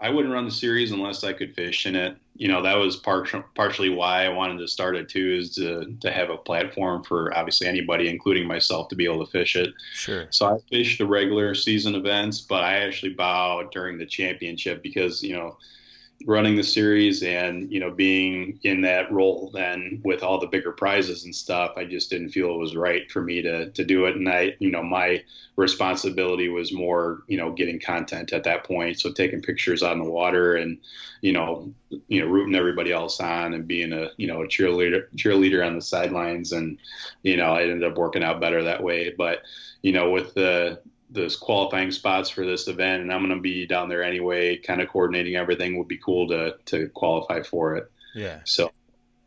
[0.00, 2.16] I wouldn't run the series unless I could fish in it.
[2.36, 5.96] You know that was par- partially why I wanted to start it too, is to
[6.00, 9.72] to have a platform for obviously anybody, including myself, to be able to fish it.
[9.94, 10.26] sure?
[10.30, 15.22] So I fished the regular season events, but I actually bowed during the championship because
[15.22, 15.56] you know
[16.26, 20.72] running the series and you know being in that role then with all the bigger
[20.72, 24.06] prizes and stuff i just didn't feel it was right for me to to do
[24.06, 24.16] it.
[24.16, 25.22] And i you know my
[25.56, 28.98] responsibility was more you know getting content at that point.
[28.98, 30.78] So taking pictures on the water and
[31.20, 31.72] you know
[32.08, 35.76] you know rooting everybody else on and being a you know a cheerleader cheerleader on
[35.76, 36.52] the sidelines.
[36.52, 36.78] And
[37.22, 39.14] you know it ended up working out better that way.
[39.16, 39.42] But
[39.82, 40.80] you know with the
[41.14, 44.80] those qualifying spots for this event and I'm going to be down there anyway kind
[44.82, 48.70] of coordinating everything would be cool to to qualify for it Yeah, so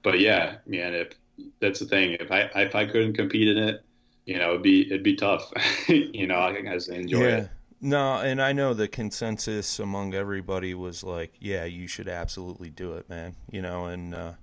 [0.04, 1.13] but yeah man if
[1.60, 3.84] that's the thing if I if I couldn't compete in it
[4.26, 5.52] you know it'd be it'd be tough
[5.88, 7.38] you know I think I just enjoy yeah.
[7.38, 12.71] it No, and I know the consensus among everybody was like, yeah, you should absolutely
[12.71, 13.36] do it, man.
[13.52, 14.34] You know, and uh,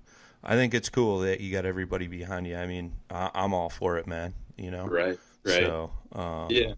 [0.43, 2.55] I think it's cool that you got everybody behind you.
[2.55, 4.33] I mean, I- I'm all for it, man.
[4.57, 6.73] You know, right right So, um, Yeah.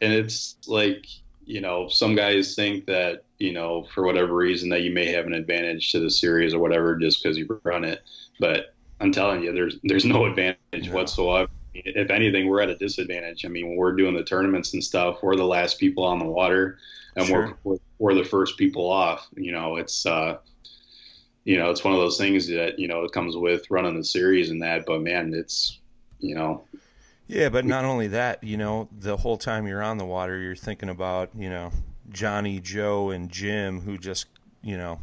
[0.00, 1.06] And it's like,
[1.44, 5.26] you know, some guys think that, you know, for whatever reason that you may have
[5.26, 8.02] an advantage to the series or whatever just because you run it.
[8.40, 10.92] But I'm telling you, there's there's no advantage No.
[10.94, 11.48] whatsoever.
[11.74, 13.44] If anything, we're at a disadvantage.
[13.44, 16.24] I mean, when we're doing the tournaments and stuff, we're the last people on the
[16.24, 16.78] water
[17.16, 17.58] and Sure.
[17.64, 19.26] we're, we're we're the first people off.
[19.36, 20.38] You know, it's uh
[21.44, 24.04] you know, it's one of those things that, you know, it comes with running the
[24.04, 25.78] series and that, but man, it's
[26.18, 26.64] you know,
[27.28, 30.54] Yeah, but not only that, you know, the whole time you're on the water, you're
[30.54, 31.72] thinking about, you know,
[32.10, 34.26] Johnny, Joe, and Jim who just,
[34.62, 35.00] you know,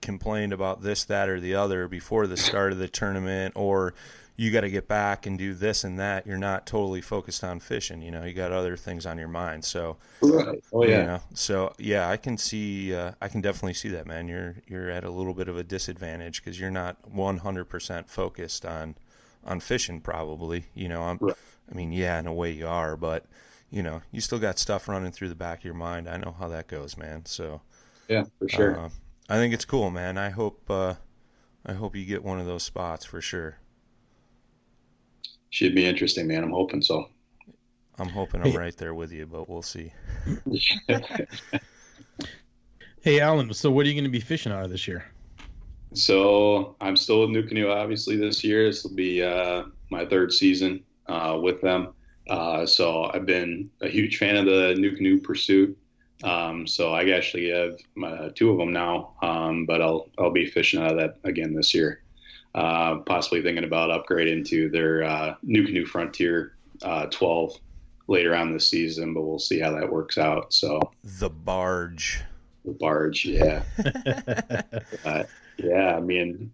[0.00, 3.94] complained about this, that, or the other before the start of the tournament, or
[4.36, 6.26] you got to get back and do this and that.
[6.26, 8.02] You're not totally focused on fishing.
[8.02, 9.64] You know, you got other things on your mind.
[9.64, 10.62] So, right.
[10.72, 14.28] Oh you know, so yeah, I can see, uh, I can definitely see that, man.
[14.28, 18.94] You're you're at a little bit of a disadvantage because you're not 100% focused on
[19.44, 20.00] on fishing.
[20.00, 21.18] Probably, you know, I'm.
[21.20, 21.36] Right.
[21.70, 23.26] I mean, yeah, in a way you are, but
[23.70, 26.08] you know, you still got stuff running through the back of your mind.
[26.08, 27.24] I know how that goes, man.
[27.26, 27.60] So,
[28.08, 28.78] Yeah, for sure.
[28.78, 28.88] uh,
[29.28, 30.16] I think it's cool, man.
[30.18, 30.94] I hope, uh,
[31.64, 33.58] I hope you get one of those spots for sure.
[35.50, 36.44] Should be interesting, man.
[36.44, 37.08] I'm hoping so.
[37.98, 39.92] I'm hoping I'm right there with you, but we'll see.
[43.02, 43.54] Hey, Alan.
[43.54, 45.04] So, what are you going to be fishing out of this year?
[45.94, 48.66] So I'm still with NuCanoe, obviously this year.
[48.66, 51.92] This will be uh, my third season uh, with them.
[52.28, 55.76] Uh, so I've been a huge fan of the NuCanoe Pursuit.
[56.24, 60.46] Um, so I actually have my, two of them now, um, but I'll I'll be
[60.46, 62.02] fishing out of that again this year.
[62.54, 67.52] Uh, possibly thinking about upgrading to their uh, NuCanoe Frontier uh, 12
[68.08, 70.54] later on this season, but we'll see how that works out.
[70.54, 72.22] So The barge.
[72.64, 73.62] the barge, yeah.
[75.04, 75.24] Uh,
[75.58, 76.50] yeah, I mean,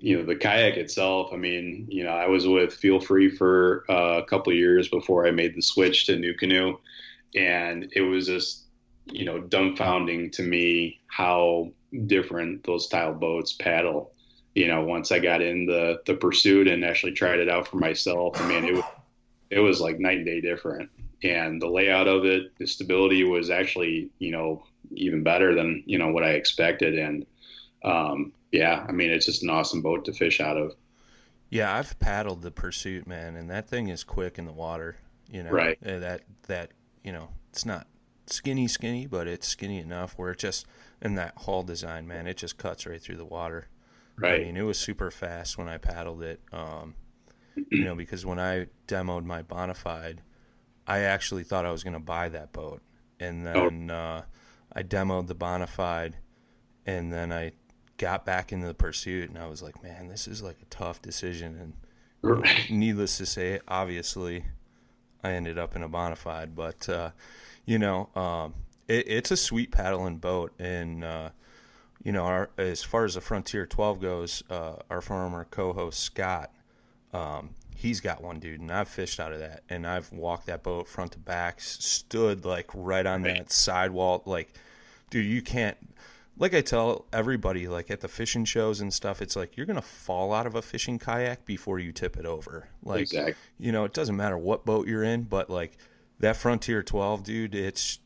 [0.00, 1.30] you know, the kayak itself.
[1.32, 5.30] I mean, you know, I was with Feelfree for uh, a couple years before I
[5.30, 6.78] made the switch to NuCanoe,
[7.34, 8.64] and it was just,
[9.06, 11.72] you know, dumbfounding to me how
[12.06, 14.12] different those style boats paddle.
[14.54, 17.76] You know, once I got in the the pursuit and actually tried it out for
[17.76, 18.84] myself, I mean, it was
[19.50, 20.90] it was like night and day different.
[21.24, 25.98] And the layout of it, the stability was actually, you know, even better than you
[25.98, 26.96] know what I expected.
[26.98, 27.26] And
[27.84, 30.74] um, yeah, I mean, it's just an awesome boat to fish out of.
[31.50, 34.96] Yeah, I've paddled the pursuit, man, and that thing is quick in the water.
[35.30, 35.78] You know, Right.
[35.84, 36.70] Uh, That that
[37.02, 37.86] you know, it's not
[38.26, 40.66] skinny, skinny, but it's skinny enough where it just
[41.00, 43.68] in that hull design, man, it just cuts right through the water.
[44.16, 44.40] Right.
[44.40, 46.40] I mean, it was super fast when I paddled it.
[46.52, 46.94] Um,
[47.70, 50.18] you know, because when I demoed my Bonafide,
[50.86, 52.82] I actually thought I was going to buy that boat,
[53.20, 53.68] and Oh.
[53.70, 54.22] then uh,
[54.72, 56.14] I demoed the Bonafide,
[56.84, 57.52] and then I
[57.98, 61.02] got back into the pursuit, and I was like, man, this is like a tough
[61.02, 61.72] decision, and
[62.22, 64.44] you know, needless to say, obviously,
[65.22, 67.10] I ended up in a Bonafide, but uh,
[67.66, 68.54] you know, um,
[68.86, 71.30] it, it's a sweet paddling boat, and uh,
[72.02, 76.50] you know, our, as far as the Frontier 12 goes, uh, our former co-host Scott,
[77.12, 80.62] um, he's got one, dude, and I've fished out of that, and I've walked that
[80.62, 84.52] boat front to back, stood like right on that sidewall, like,
[85.10, 85.76] dude, you can't.
[86.38, 89.82] Like I tell everybody, like at the fishing shows and stuff, it's like you're gonna
[89.82, 92.68] fall out of a fishing kayak before you tip it over.
[92.82, 93.34] Like, Exactly.
[93.58, 95.76] you know, it doesn't matter what boat you're in, but like
[96.20, 97.98] that Frontier 12, dude, it's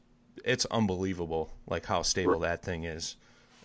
[0.44, 3.16] it's unbelievable, like how stable that thing is,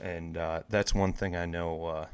[0.02, 1.86] and uh, that's one thing I know.
[1.86, 2.06] Uh,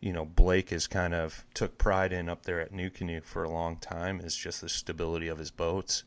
[0.00, 3.50] you know, Blake has kind of took pride in up there at NuCanoe for a
[3.50, 6.02] long time is just the stability of his boats.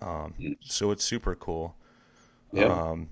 [0.00, 1.74] Um, so it's super cool.
[2.52, 2.66] Yeah.
[2.66, 3.08] Um,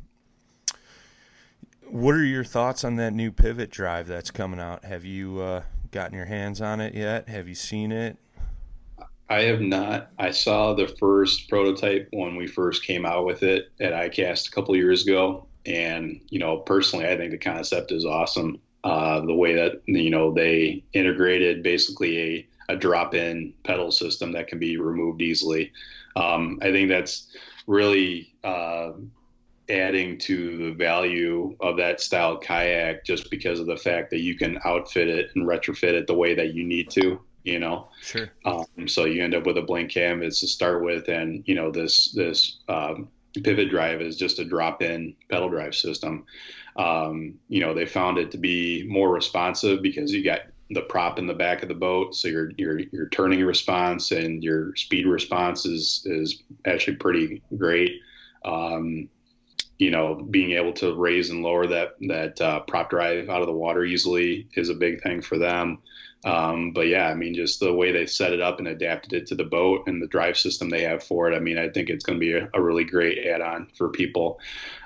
[1.90, 4.84] what are your thoughts on that new pivot drive that's coming out?
[4.84, 7.28] Have you uh, gotten your hands on it yet?
[7.28, 8.16] Have you seen it?
[9.28, 10.10] I have not.
[10.18, 14.50] I saw the first prototype when we first came out with it at ICAST a
[14.50, 18.60] couple years ago, and you know, personally, I think the concept is awesome.
[18.82, 24.48] Uh, the way that you know they integrated basically a, a drop-in pedal system that
[24.48, 25.72] can be removed easily.
[26.16, 27.28] Um, I think that's
[27.68, 28.92] really uh,
[29.70, 34.36] adding to the value of that style kayak, just because of the fact that you
[34.36, 37.20] can outfit it and retrofit it the way that you need to.
[37.44, 37.88] You know.
[38.02, 38.30] Sure.
[38.44, 41.70] Um, so you end up with a blank canvas to start with, and you know
[41.70, 43.08] this this um,
[43.42, 46.26] pivot drive is just a drop-in pedal drive system.
[46.76, 50.40] Um, you know they found it to be more responsive because you got
[50.70, 54.42] the prop in the back of the boat, so your your your turning response and
[54.42, 58.00] your speed response is is actually pretty great.
[58.44, 59.08] Um,
[59.80, 63.46] you know, being able to raise and lower that that uh, prop drive out of
[63.46, 65.78] the water easily is a big thing for them.
[66.22, 69.26] Um, but yeah, I mean, just the way they set it up and adapted it
[69.28, 71.34] to the boat and the drive system they have for it.
[71.34, 74.38] I mean, I think it's going to be a, a really great add-on for people.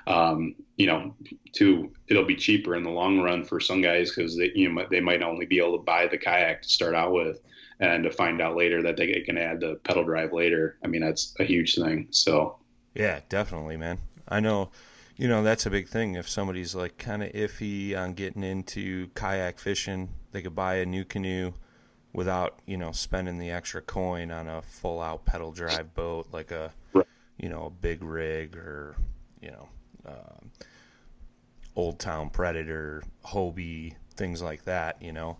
[0.07, 1.13] Um, you know,
[1.51, 4.87] too, it'll be cheaper in the long run for some guys because they, you know,
[4.89, 7.41] they might only be able to buy the kayak to start out with,
[7.81, 10.77] and to find out later that they can add the pedal drive later.
[10.85, 12.07] I mean, that's a huge thing.
[12.11, 12.59] So
[12.93, 13.99] Yeah, definitely, man.
[14.27, 14.69] I know,
[15.15, 16.15] you know, that's a big thing.
[16.15, 20.85] If somebody's like kind of iffy on getting into kayak fishing, they could buy a
[20.85, 21.53] NuCanoe
[22.13, 26.51] without, you know, spending the extra coin on a full out pedal drive boat like
[26.51, 26.71] a,
[27.37, 28.95] you know, a big rig or,
[29.41, 29.69] you know,
[30.05, 30.51] um
[31.75, 35.37] Old Town Predator, Hobie, things like that, you know.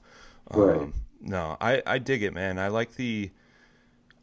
[0.51, 0.81] Right.
[0.81, 2.59] Um, no, I, I dig it, man.
[2.59, 3.31] I like the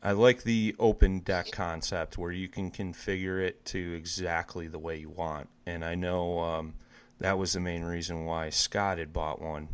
[0.03, 4.97] I like the open deck concept where you can configure it to exactly the way
[4.99, 5.49] you want.
[5.65, 6.75] And I know um,
[7.21, 9.69] that was the main reason why Scott had bought one,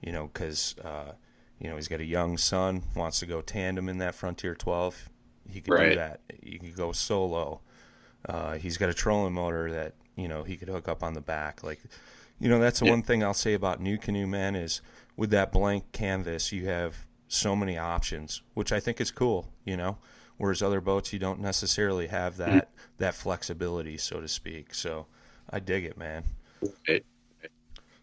[0.00, 1.12] you know, because, uh,
[1.58, 5.10] you know, he's got a young son, wants to go tandem in that Frontier 12.
[5.50, 6.20] He could do that.
[6.42, 7.60] You could go solo.
[8.26, 11.20] Uh, he's got a trolling motor that, you know, he could hook up on the
[11.20, 11.62] back.
[11.62, 11.80] Like,
[12.40, 12.92] you know, that's the Yeah.
[12.92, 14.80] one thing I'll say about NuCanoe, man, is
[15.14, 19.76] with that blank canvas, you have so many options, which I think is cool, you
[19.76, 19.98] know.
[20.36, 24.74] Whereas other boats, you don't necessarily have that that flexibility, so to speak.
[24.74, 25.06] So
[25.48, 26.24] I dig it, man.
[26.88, 27.04] Right.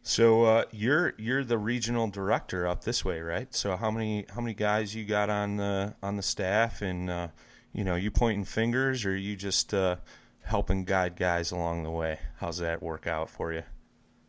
[0.04, 3.54] So uh, you're you're the regional director up this way, right?
[3.54, 7.28] So how many how many guys you got on the on the staff, and uh,
[7.74, 9.98] you know, you pointing fingers, or you just uh,
[10.44, 12.20] helping guide guys along the way?
[12.38, 13.64] How's that work out for you?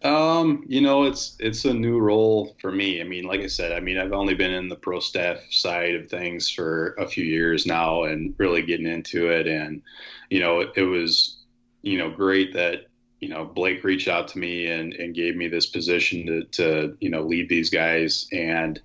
[0.03, 3.01] Um, you know, it's it's a new role for me.
[3.01, 5.95] I mean, like I said, I mean, I've only been in the pro staff side
[5.95, 9.83] of things for a few years now and really getting into it and
[10.31, 11.39] you know, it, it was
[11.83, 12.87] you know, great that
[13.21, 16.97] you know, Blake reached out to me and and gave me this position to to,
[17.01, 18.81] you know, lead these guys and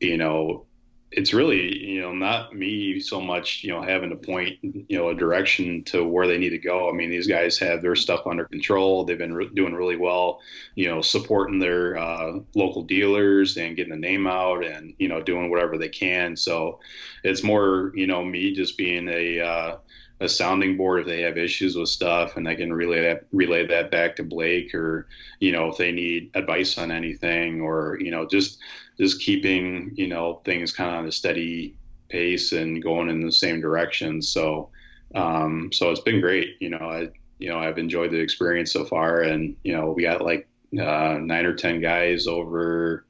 [0.00, 0.64] you know,
[1.10, 5.08] it's really you know not me so much you know having to point you know
[5.08, 6.88] a direction to where they need to go.
[6.88, 9.04] I mean these guys have their stuff under control.
[9.04, 10.40] They've been re- doing really well
[10.74, 15.22] you know supporting their uh, local dealers and getting the name out and you know
[15.22, 16.36] doing whatever they can.
[16.36, 16.80] So
[17.24, 19.76] it's more you know me just being a uh,
[20.20, 23.66] a sounding board if they have issues with stuff and I can relay that relay
[23.66, 25.06] that back to Blake or
[25.40, 28.58] you know if they need advice on anything or you know just
[28.98, 31.76] just keeping you know things kind of on a steady
[32.08, 34.70] pace and going in the same direction so
[35.14, 38.84] um, so it's been great you know I you know, I've enjoyed the experience so
[38.84, 39.22] far.
[39.22, 43.06] And, you know, we got like uh, nine or 10 guys over,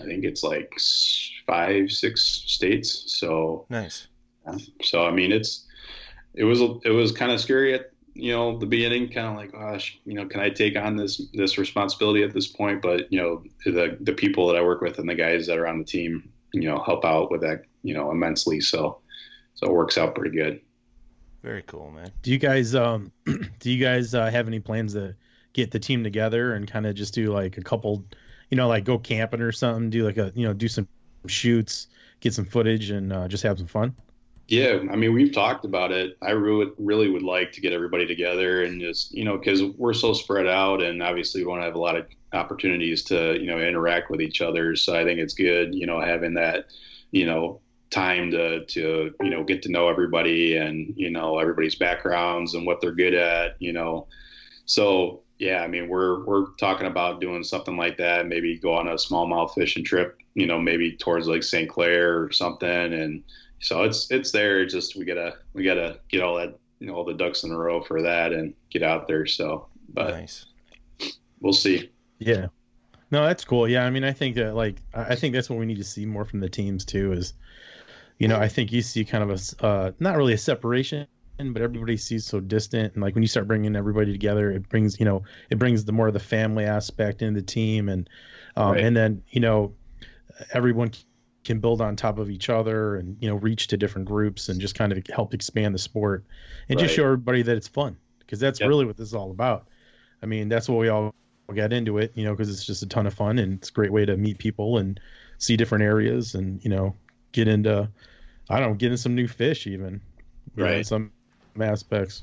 [0.00, 0.72] I think it's like
[1.46, 3.16] five, six states.
[3.18, 4.08] So Nice.
[4.82, 5.66] so I mean, it's
[6.34, 7.89] it was it was kind of scary at
[8.20, 11.22] you know the beginning, kind of like, gosh, you know, can I take on this
[11.32, 12.82] this responsibility at this point?
[12.82, 15.66] But you know, the the people that I work with and the guys that are
[15.66, 18.60] on the team, you know, help out with that, you know, immensely.
[18.60, 19.00] So
[19.54, 20.60] so it works out pretty good.
[21.42, 22.12] Very cool, man.
[22.22, 25.16] Do you guys um do you guys uh, have any plans to
[25.52, 28.04] get the team together and kind of just do like a couple,
[28.50, 30.86] you know, like go camping or something, do like a you know do some
[31.26, 31.88] shoots,
[32.20, 33.94] get some footage, and uh, just have some fun?
[34.50, 36.18] Yeah, I mean, we've talked about it.
[36.20, 39.94] I really, really would like to get everybody together and just, you know, because we're
[39.94, 43.46] so spread out, and obviously we want to have a lot of opportunities to, you
[43.46, 44.74] know, interact with each other.
[44.74, 46.66] So I think it's good, you know, having that,
[47.12, 51.74] you know, time to to you know get to know everybody and you know everybody's
[51.74, 54.08] backgrounds and what they're good at, you know.
[54.66, 58.26] So yeah, I mean, we're we're talking about doing something like that.
[58.26, 61.68] Maybe go on a smallmouth fishing trip, you know, maybe towards like St.
[61.70, 63.22] Clair or something, and
[63.60, 64.64] so it's it's there.
[64.66, 67.56] Just we gotta we gotta get all that you know all the ducks in a
[67.56, 69.26] row for that and get out there.
[69.26, 70.46] So, but nice.
[71.40, 71.90] we'll see.
[72.18, 72.46] Yeah.
[73.12, 73.68] No, that's cool.
[73.68, 75.84] Yeah, I mean, I think that like I I think that's what we need to
[75.84, 77.12] see more from the teams too.
[77.12, 77.34] Is
[78.18, 81.06] you know, I think you see kind of a s- uh, not really a separation,
[81.38, 85.00] but everybody sees so distant, and like when you start bringing everybody together, it brings
[85.00, 88.08] you know it brings the more of the family aspect in the team, and
[88.56, 88.84] um, Right.
[88.84, 89.74] and then you know
[90.52, 90.92] everyone
[91.50, 94.60] can build on top of each other and you know reach to different groups and
[94.60, 96.24] just kind of help expand the sport
[96.68, 98.68] and just show everybody that it's fun because that's Yep.
[98.68, 99.66] really what this is all about.
[100.22, 101.12] I mean, that's what we all
[101.52, 103.72] got into it, you know, because it's just a ton of fun and it's a
[103.72, 105.00] great way to meet people and
[105.38, 106.94] see different areas and you know
[107.32, 107.90] get into
[108.48, 110.00] I don't know, get into some new fish even,
[110.56, 110.86] you know, Right.
[110.86, 111.10] some
[111.60, 112.22] aspects.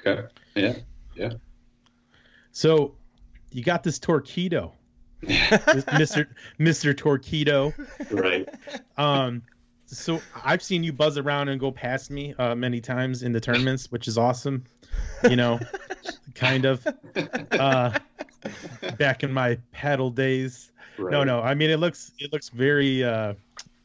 [0.00, 0.22] Okay.
[0.54, 0.74] Yeah.
[1.16, 1.32] Yeah.
[2.52, 2.94] So
[3.50, 4.72] you got this Torqeedo,
[5.98, 7.74] Mister Mister Torqeedo.
[8.10, 8.48] Right.
[8.96, 9.42] Um,
[9.86, 13.40] so I've seen you buzz around and go past me uh, many times in the
[13.40, 14.64] tournaments, which is awesome.
[15.28, 15.60] You know,
[16.34, 16.86] kind of.
[17.50, 17.98] Uh,
[18.98, 20.70] back in my paddle days.
[20.98, 21.10] Right.
[21.10, 21.40] No, no.
[21.40, 23.32] I mean, it looks it looks very uh,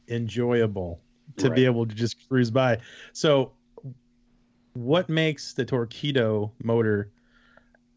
[0.10, 1.00] enjoyable
[1.38, 2.80] to be able to just cruise by.
[3.14, 3.54] So,
[4.74, 7.10] what makes the Torqeedo motor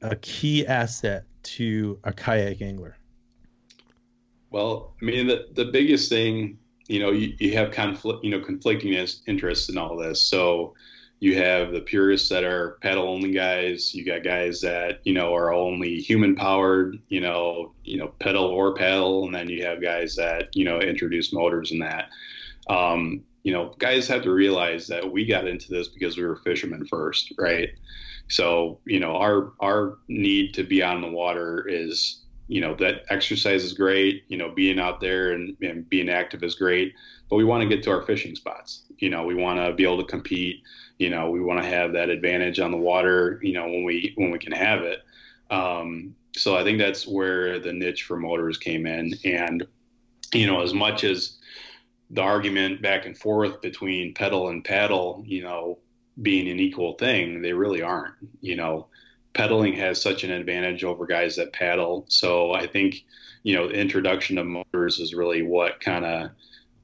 [0.03, 2.97] a key asset to a kayak angler?
[4.53, 8.41] Well, I mean, the, the biggest thing, you know, you, you have conflict, you know,
[8.41, 8.93] conflicting
[9.27, 10.23] interests in all this.
[10.23, 10.75] So
[11.21, 13.95] you have the purists that are paddle only guys.
[13.95, 18.45] You got guys that, you know, are only human powered, you know, you know, pedal
[18.45, 19.25] or paddle.
[19.25, 22.11] And then you have guys that, you know, introduce motors and that.
[22.69, 26.37] Um, you know, guys have to realize that we got into this because we were
[26.37, 27.71] fishermen first, right?
[28.29, 33.05] So, you know, our our need to be on the water is you know that
[33.09, 36.93] exercise is great you know being out there and, and being active is great
[37.33, 38.83] but we want to get to our fishing spots.
[38.99, 40.63] You know we want to be able to compete.
[40.99, 44.13] You know we want to have that advantage on the water you know when we
[44.17, 44.99] when we can have it.
[45.51, 49.15] Um, so i think that's where the niche for motors came in.
[49.25, 49.67] And
[50.35, 51.39] you know as much as
[52.11, 55.79] the argument back and forth between pedal and paddle you know
[56.21, 58.89] being an equal thing they really aren't you know
[59.35, 62.05] pedaling has such an advantage over guys that paddle.
[62.09, 63.05] So I think,
[63.43, 66.31] you know, the introduction of motors is really what kind of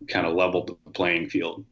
[0.08, 1.64] kind of leveled the playing field.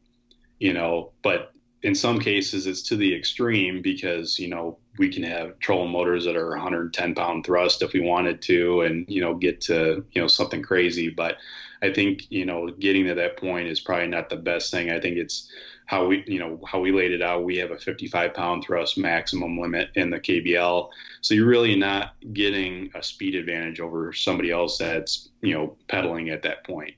[0.59, 1.53] You know, but
[1.83, 6.25] in some cases it's to the extreme because you know we can have trolling motors
[6.25, 10.21] that are 110 pound thrust if we wanted to, and you know get to you
[10.21, 11.09] know something crazy.
[11.09, 11.37] But
[11.81, 14.89] I think you know getting to that point is probably not the best thing.
[14.89, 15.51] I think it's
[15.87, 18.97] how we you know how we laid it out we have a 55 pound thrust
[18.97, 20.89] maximum limit in the kbl
[21.21, 26.29] so you're really not getting a speed advantage over somebody else that's you know pedaling
[26.29, 26.93] at that point.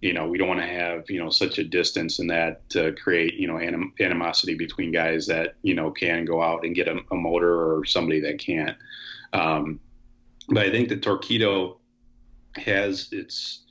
[0.00, 2.92] You know we don't want to have you know such a distance in that to
[2.92, 6.88] create you know anim- animosity between guys that you know can go out and get
[6.88, 8.76] a, a motor or somebody that can't.
[9.32, 9.80] Um,
[10.48, 11.76] but i think the Torqeedo
[12.56, 13.64] has its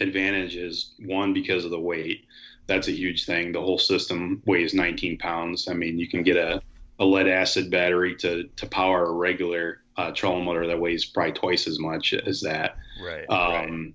[0.00, 2.26] advantages one because of the weight
[2.66, 3.52] that's a huge thing.
[3.52, 5.68] The whole system weighs 19 pounds.
[5.68, 6.60] I mean, you can get a,
[6.98, 11.32] a lead acid battery to, to power a regular uh, trolling motor that weighs probably
[11.32, 12.76] twice as much as that.
[13.02, 13.28] Right.
[13.30, 13.94] Um,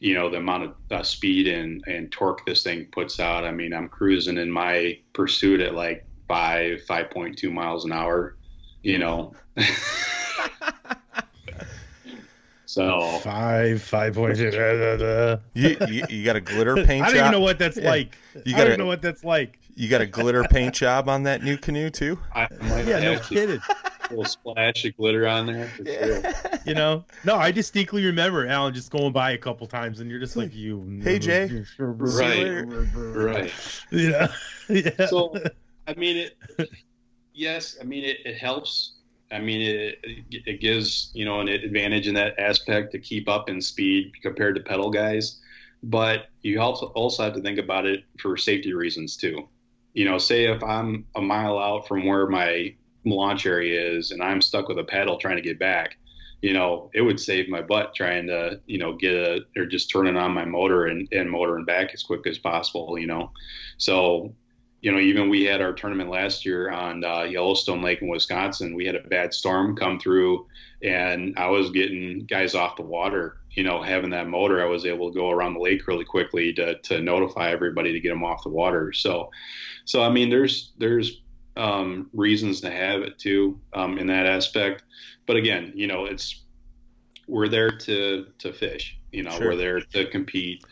[0.00, 3.44] You know, the amount of uh, speed and, and torque this thing puts out.
[3.44, 8.36] I mean, I'm cruising in my pursuit at like five, 5.2 miles an hour,
[8.82, 9.34] you know.
[12.68, 14.36] so, Five, five point.
[15.54, 17.20] You, you, you got a glitter paint I don't job?
[17.20, 18.18] even know what that's like.
[18.44, 19.58] You I gotta- don't know what that's like.
[19.74, 22.18] You got a glitter paint job on that NuCanoe too?
[22.34, 23.58] I might Yeah, no kidding.
[23.60, 25.66] put a little splash of glitter on there.
[25.68, 26.58] For sure.
[26.66, 30.18] You know, no, I distinctly remember Alan just going by a couple times, and you're
[30.20, 31.64] just like, "You, Hey, Jay.
[31.78, 32.64] Right.
[32.94, 33.52] Right.
[33.90, 34.26] Yeah,
[34.68, 35.06] yeah.
[35.06, 35.34] So,
[35.86, 36.16] I mean,
[36.58, 36.68] it.
[37.32, 38.97] Yes, I mean it, it helps.
[39.30, 39.98] I mean it,
[40.30, 44.54] it gives you know an advantage in that aspect to keep up in speed compared
[44.56, 45.38] to pedal guys,
[45.82, 49.48] but you also also have to think about it for safety reasons too.
[49.94, 52.74] You know, say if I'm a mile out from where my
[53.04, 55.96] launch area is and I'm stuck with a pedal trying to get back,
[56.42, 59.90] you know, it would save my butt trying to, you know, get a or just
[59.90, 63.32] turning on my motor and, and motoring back as quick as possible, you know.
[63.76, 64.34] So,
[64.80, 68.74] you know, even we had our tournament last year on uh, Yellowstone Lake in Wisconsin.
[68.74, 70.46] We had a bad storm come through,
[70.82, 73.38] and I was getting guys off the water.
[73.50, 76.52] You know, having that motor, I was able to go around the lake really quickly
[76.54, 78.92] to to notify everybody to get them off the water.
[78.92, 79.30] So,
[79.84, 81.22] so I mean, there's there's
[81.56, 84.84] um, reasons to have it too um, in that aspect.
[85.26, 86.44] But again, you know, it's
[87.26, 88.96] we're there to to fish.
[89.10, 89.48] You know, Sure.
[89.48, 90.64] we're there to compete.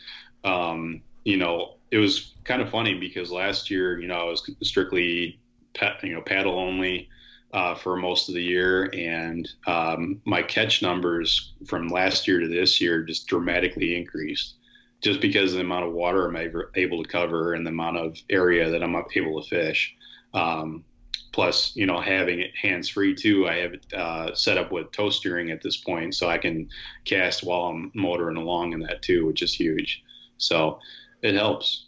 [0.45, 4.49] Um, you know, it was kind of funny because last year, you know, I was
[4.63, 5.39] strictly
[5.75, 7.09] pet, you know, paddle only
[7.53, 12.49] uh, for most of the year, and um, my catch numbers from last year to
[12.49, 14.57] this year just dramatically increased,
[15.01, 18.17] just because of the amount of water I'm able- to cover and the amount of
[18.31, 19.95] area that I'm able to fish.
[20.35, 20.85] Um,
[21.33, 23.47] plus, you know, having it hands free too.
[23.47, 26.69] I have it uh, set up with toe steering at this point, so I can
[27.05, 30.03] cast while I'm motoring along in that too, which is huge.
[30.39, 30.79] So
[31.27, 31.87] it helps.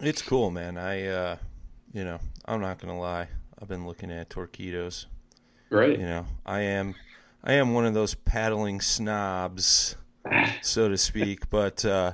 [0.00, 0.76] It's cool, man.
[0.76, 1.36] I, uh,
[1.92, 3.28] you know, I'm not gonna lie.
[3.60, 5.06] I've been looking at Torqeedos.
[5.70, 5.98] Right.
[5.98, 6.94] You know, I am,
[7.42, 9.96] I am one of those paddling snobs,
[10.62, 11.48] so to speak.
[11.50, 12.12] But uh,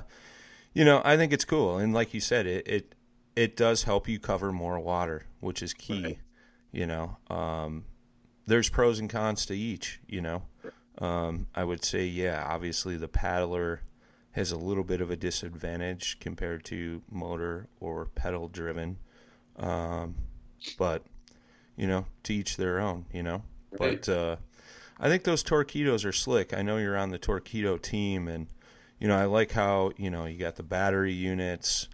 [0.73, 2.95] you know, I think it's cool, and like you said, it it
[3.35, 6.03] it does help you cover more water, which is key.
[6.03, 6.19] Right.
[6.71, 7.85] You know, um,
[8.47, 9.99] there's pros and cons to each.
[10.07, 10.43] You know,
[10.99, 13.81] um, I would say, yeah, obviously the paddler
[14.33, 18.97] has a little bit of a disadvantage compared to motor or pedal driven.
[19.57, 20.15] Um,
[20.77, 21.03] but
[21.75, 23.05] you know, to each their own.
[23.11, 24.03] You know, Right.
[24.05, 24.35] but uh,
[24.99, 26.53] I think those Torqeedos are slick.
[26.53, 28.47] I know you're on the Torqeedo team, and
[28.99, 31.87] you know I like how you know you got the battery units.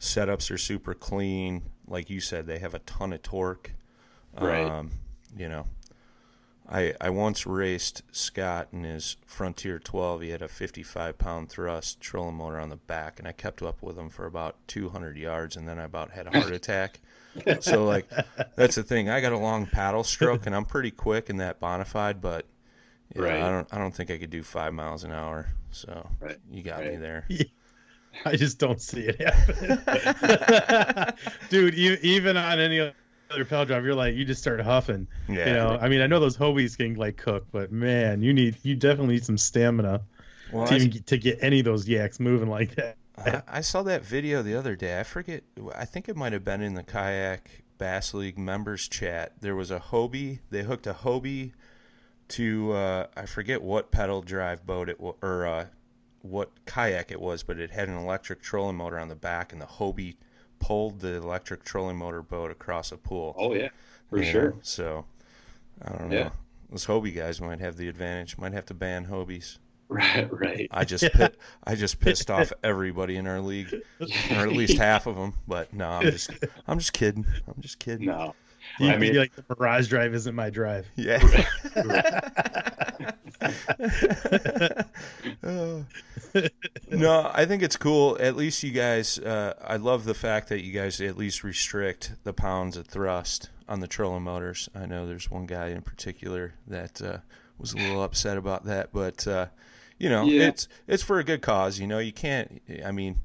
[0.00, 1.62] Setups are super clean.
[1.86, 3.72] Like you said, they have a ton of torque.
[4.40, 4.64] Right.
[4.64, 4.90] Um,
[5.36, 5.66] you know,
[6.70, 10.22] I I once raced Scott in his Frontier 12.
[10.22, 13.82] He had a 55 pound thrust trolling motor on the back, and I kept up
[13.82, 17.00] with him for about 200 yards, and then I about had a heart attack.
[17.60, 18.08] so like,
[18.56, 19.08] that's the thing.
[19.10, 22.46] I got a long paddle stroke, and I'm pretty quick in that bonafide, but
[23.16, 23.42] yeah, Right.
[23.42, 25.48] I don't I don't think I could do five miles an hour.
[25.72, 26.38] So Right.
[26.50, 27.00] you got me Right.
[27.00, 27.28] there.
[28.24, 31.14] I just don't see it happen,
[31.48, 31.74] dude.
[31.76, 32.92] You, even on any
[33.30, 35.06] other pedal drive, you're like, you just start huffing.
[35.28, 35.46] Yeah.
[35.46, 38.56] You know, I mean, I know those Hobies can like cook, but man, you need,
[38.62, 40.02] you definitely need some stamina
[40.52, 42.96] Well, to I- even to get any of those yaks moving like that.
[43.18, 44.98] I, I saw that video the other day.
[44.98, 45.42] I forget.
[45.76, 49.32] I think it might have been in the kayak Bass League members chat.
[49.40, 50.38] There was a Hobie.
[50.50, 51.52] They hooked a Hobie
[52.28, 55.66] to uh, I forget what pedal drive boat it was or uh,
[56.22, 59.60] what kayak it was, but it had an electric trolling motor on the back, and
[59.60, 60.16] the Hobie
[60.60, 63.34] pulled the electric trolling motor boat across a pool.
[63.36, 63.68] Oh yeah,
[64.08, 64.30] for you know?
[64.30, 64.54] sure.
[64.62, 65.04] So
[65.82, 66.16] I don't know.
[66.16, 66.30] Yeah.
[66.70, 68.38] Those Hobie guys might have the advantage.
[68.38, 69.58] Might have to ban Hobies.
[69.92, 70.68] Right, right.
[70.70, 71.32] I just pi-
[71.64, 75.34] I just pissed off everybody in our league, or at least half of them.
[75.48, 76.30] But no, I'm just
[76.68, 77.26] I'm just kidding.
[77.48, 78.06] I'm just kidding.
[78.06, 78.36] No,
[78.78, 80.86] You I mean- like the Mirage drive isn't my drive.
[80.96, 81.18] Yeah.
[86.92, 88.16] No, I think it's cool.
[88.20, 89.18] At least you guys.
[89.18, 93.50] Uh, I love the fact that you guys at least restrict the pounds of thrust
[93.68, 94.68] on the trolling motors.
[94.74, 97.18] I know there's one guy in particular that uh,
[97.58, 99.46] was a little upset about that, but uh,
[99.98, 100.48] you know, Yeah.
[100.48, 101.78] it's it's for a good cause.
[101.78, 102.60] You know, you can't.
[102.84, 103.20] I mean,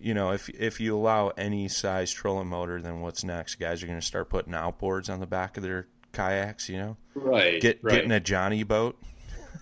[0.00, 3.56] you know, if if you allow any size trolling motor, then what's next?
[3.56, 6.68] Guys are going to start putting outboards on the back of their kayaks.
[6.68, 7.60] You know, right.
[7.60, 7.96] get right.
[7.96, 8.98] getting a Johnny boat.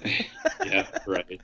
[0.64, 1.40] yeah, right.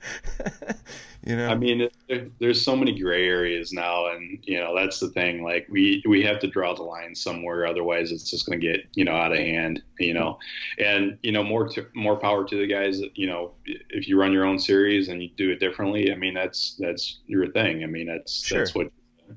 [1.25, 4.99] You know, I mean, there, there's so many gray areas now, and you know that's
[4.99, 5.43] the thing.
[5.43, 8.85] Like we we have to draw the line somewhere, otherwise it's just going to get
[8.93, 9.81] you know out of hand.
[9.99, 10.37] You know,
[10.77, 13.01] and you know more to, more power to the guys.
[13.15, 16.35] You know, if you run your own series and you do it differently, I mean
[16.35, 17.83] that's that's your thing.
[17.83, 18.59] I mean that's Sure.
[18.59, 18.91] that's what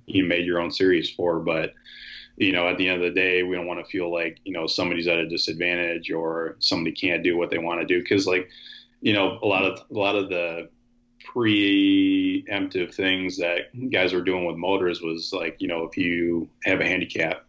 [0.07, 1.41] you made your own series for.
[1.41, 1.73] But
[2.37, 4.53] you know, at the end of the day, we don't want to feel like you
[4.53, 8.27] know somebody's at a disadvantage or somebody can't do what they want to do because
[8.27, 8.49] like
[9.01, 10.69] you know a lot of a lot of the
[11.35, 16.81] preemptive things that guys were doing with motors was like, you know, if you have
[16.81, 17.45] a handicap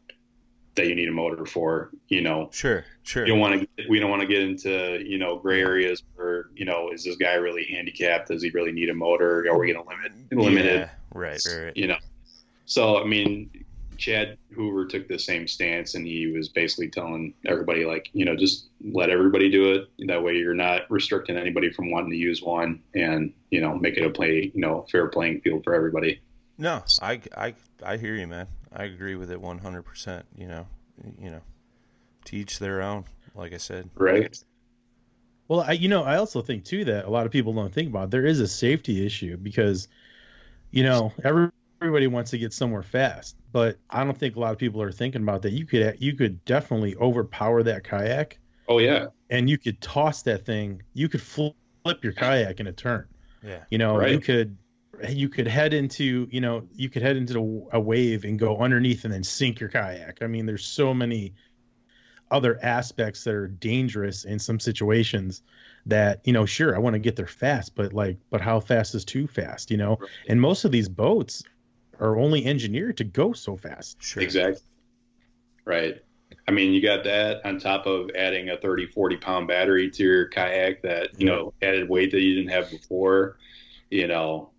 [0.76, 3.26] that you need a motor for, you know, Sure, sure.
[3.26, 6.47] you don't want to, we don't want to get into, you know, gray areas where,
[6.56, 8.30] you know, is this guy really handicapped?
[8.30, 9.45] Does he really need a motor?
[9.50, 10.80] Are we going to limit, limit it?
[10.80, 11.78] Yeah, right, right, right.
[11.78, 11.97] you know.
[12.66, 13.50] So I mean,
[14.00, 18.36] Chad Hoover took the same stance, and he was basically telling everybody, like, you know,
[18.36, 19.89] just let everybody do it.
[20.08, 23.97] That way, you're not restricting anybody from wanting to use one, and you know, make
[23.97, 26.22] it a play, you know, fair playing field for everybody.
[26.58, 28.47] No, I, I, I hear you, man.
[28.74, 30.24] I agree with it 100%.
[30.38, 30.68] You know,
[31.20, 31.41] you know,
[32.26, 33.89] to each their own, like I said.
[33.95, 34.38] Right.
[35.47, 37.89] Well, I, you know, I also think too that a lot of people don't think
[37.89, 39.88] about there is a safety issue because,
[40.70, 41.50] you know, every,
[41.82, 44.91] everybody wants to get somewhere fast, but I don't think a lot of people are
[44.91, 45.53] thinking about that.
[45.53, 49.07] You could you could definitely overpower that kayak, Oh yeah.
[49.30, 50.82] and you could toss that thing.
[50.93, 51.55] You could flip
[52.01, 53.07] your kayak in a turn.
[53.43, 53.63] Yeah.
[53.69, 54.57] You know, you could
[55.07, 58.57] you could head into you know you could head into a, a wave and go
[58.57, 60.21] underneath and then sink your kayak.
[60.21, 61.34] I mean, there's so many
[62.32, 65.41] other aspects that are dangerous in some situations
[65.86, 68.93] that you know sure i want to get there fast but like but how fast
[68.93, 71.41] is too fast you know and most of these boats
[72.00, 74.24] are only engineered to go so fast Sure.
[74.24, 74.62] Exactly.
[75.66, 75.95] Right.
[76.47, 80.04] I mean, you got that on top of adding a 30, 40 pound battery to
[80.04, 83.38] your kayak that, you know, added weight that you didn't have before.
[83.91, 84.50] You know,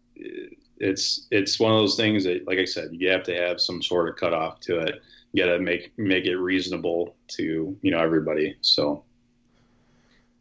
[0.79, 3.83] it's, it's one of those things that, like I said, you have to have some
[3.83, 5.03] sort of cutoff to it.
[5.33, 8.57] You got to make, make it reasonable to, you know, everybody.
[8.61, 9.05] So,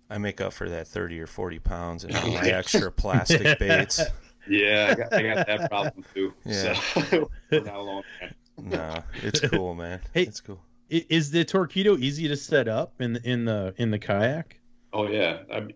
[0.09, 4.01] I make up for that 30 or 40 pounds and all my extra plastic baits.
[4.47, 6.33] yeah, I got, I got that problem too.
[6.45, 6.73] Yeah.
[6.73, 8.03] So, we're not alone.
[8.21, 8.33] man.
[8.57, 10.01] No, it's cool, man.
[10.13, 10.23] Hey.
[10.23, 10.61] It's cool.
[10.89, 14.59] Is the Torqeedo easy to set up in the in the in the kayak
[14.91, 15.67] Oh yeah, I,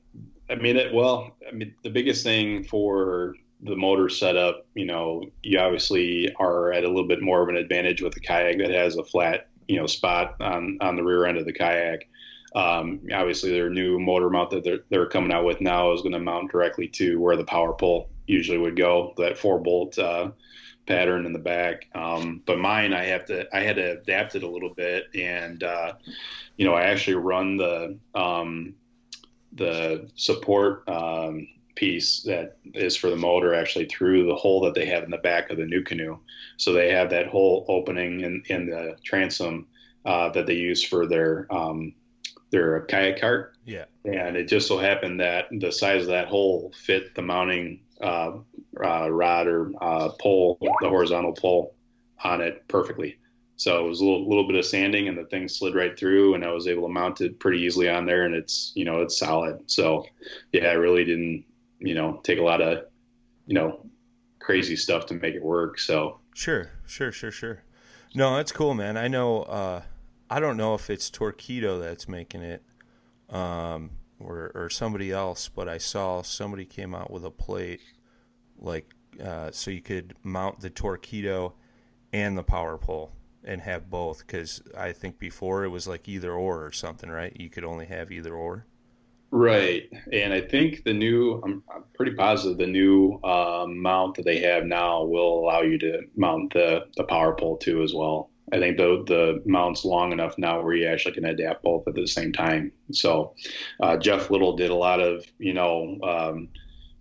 [0.49, 0.93] I mean it.
[0.93, 6.73] Well, I mean the biggest thing for the motor setup, you know, you obviously are
[6.73, 9.47] at a little bit more of an advantage with a kayak that has a flat,
[9.67, 12.07] you know, spot on on the rear end of the kayak.
[12.55, 16.13] Um, obviously, their new motor mount that they're, they're coming out with now is going
[16.13, 19.13] to mount directly to where the power pole usually would go.
[19.17, 20.31] That four bolt uh,
[20.85, 21.87] pattern in the back.
[21.95, 25.63] Um, but mine, I have to, I had to adapt it a little bit, and
[25.63, 25.93] uh,
[26.57, 28.75] you know, I actually run the um,
[29.53, 34.85] the support um, piece that is for the motor actually through the hole that they
[34.85, 36.19] have in the back of the NuCanoe.
[36.57, 39.67] So they have that hole opening in, in the transom
[40.05, 41.93] uh, that they use for their um,
[42.51, 43.55] their kayak cart.
[43.65, 43.85] Yeah.
[44.05, 48.37] And it just so happened that the size of that hole fit the mounting uh,
[48.83, 51.75] uh, rod or uh, pole, the horizontal pole
[52.23, 53.17] on it perfectly.
[53.55, 56.35] So it was a little, little bit of sanding and the thing slid right through
[56.35, 59.01] and I was able to mount it pretty easily on there and it's, you know,
[59.01, 59.59] it's solid.
[59.67, 60.05] So
[60.51, 61.45] yeah, I really didn't,
[61.79, 62.85] you know, take a lot of,
[63.45, 63.85] you know,
[64.39, 65.79] crazy stuff to make it work.
[65.79, 67.63] So Sure, sure, sure, sure.
[68.15, 68.97] No, that's cool, man.
[68.97, 69.43] I know.
[69.43, 69.81] Uh,
[70.29, 72.63] I don't know if it's Torqeedo that's making it,
[73.29, 77.81] um, or or somebody else, but I saw somebody came out with a plate,
[78.63, 78.93] like
[79.23, 81.53] uh, so you could mount the Torqeedo
[82.11, 83.11] and the power pole
[83.43, 84.19] and have both.
[84.19, 87.35] Because I think before it was like either or or something, right?
[87.39, 88.65] You could only have either or.
[89.35, 94.25] Right, and I think the new, I'm, I'm pretty positive the new uh, mount that
[94.25, 98.29] they have now will allow you to mount the, the power pole too as well.
[98.51, 101.95] I think the the mount's long enough now where you actually can adapt both at
[101.95, 102.71] the same time.
[102.91, 103.33] So
[103.81, 106.49] uh, Jeff Little did a lot of you know um,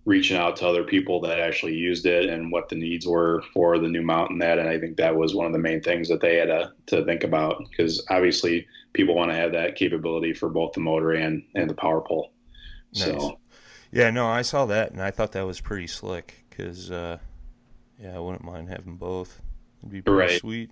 [0.05, 3.79] reaching out to other people that actually used it and what the needs were for
[3.79, 4.59] the new mountain and that.
[4.59, 7.05] And I think that was one of the main things that they had to, to
[7.05, 11.45] think about because obviously people want to have that capability for both the motor and,
[11.55, 12.33] and the power pole.
[12.95, 13.05] Nice.
[13.05, 13.39] So
[13.93, 16.45] Yeah, no, I saw that and I thought that was pretty slick.
[16.51, 17.19] Because uh,
[17.99, 19.41] yeah, I wouldn't mind having both.
[19.81, 20.41] It'd be pretty Right.
[20.41, 20.71] sweet.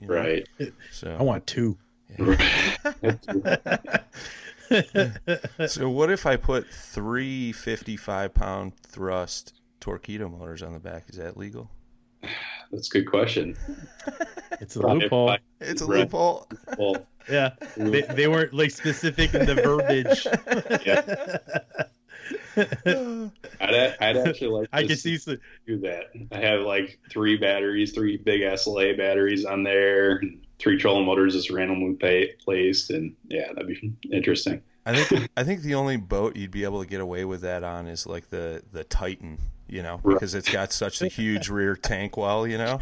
[0.00, 0.14] you know?
[0.14, 0.46] right.
[0.90, 1.78] So i want two
[5.66, 11.04] So what if I put three 55 pound thrust Torqeedo motors on the back?
[11.08, 11.70] Is that legal?
[12.70, 13.56] That's a good question.
[14.60, 16.00] it's a loophole It's a Right.
[16.00, 16.48] loophole.
[16.78, 20.26] Well, yeah they, they weren't like specific in the verbiage
[23.60, 25.18] I'd, I'd actually like to i can see
[25.66, 26.10] do that.
[26.30, 30.22] I have like three batteries, three big SLA batteries on there,
[30.58, 34.62] three trolling motors just randomly pa- placed, and yeah, that'd be interesting.
[34.84, 37.62] I think I think the only boat you'd be able to get away with that
[37.62, 40.14] on is like the the Titan, you know, Right.
[40.14, 42.80] because it's got such a huge rear tank well, you know.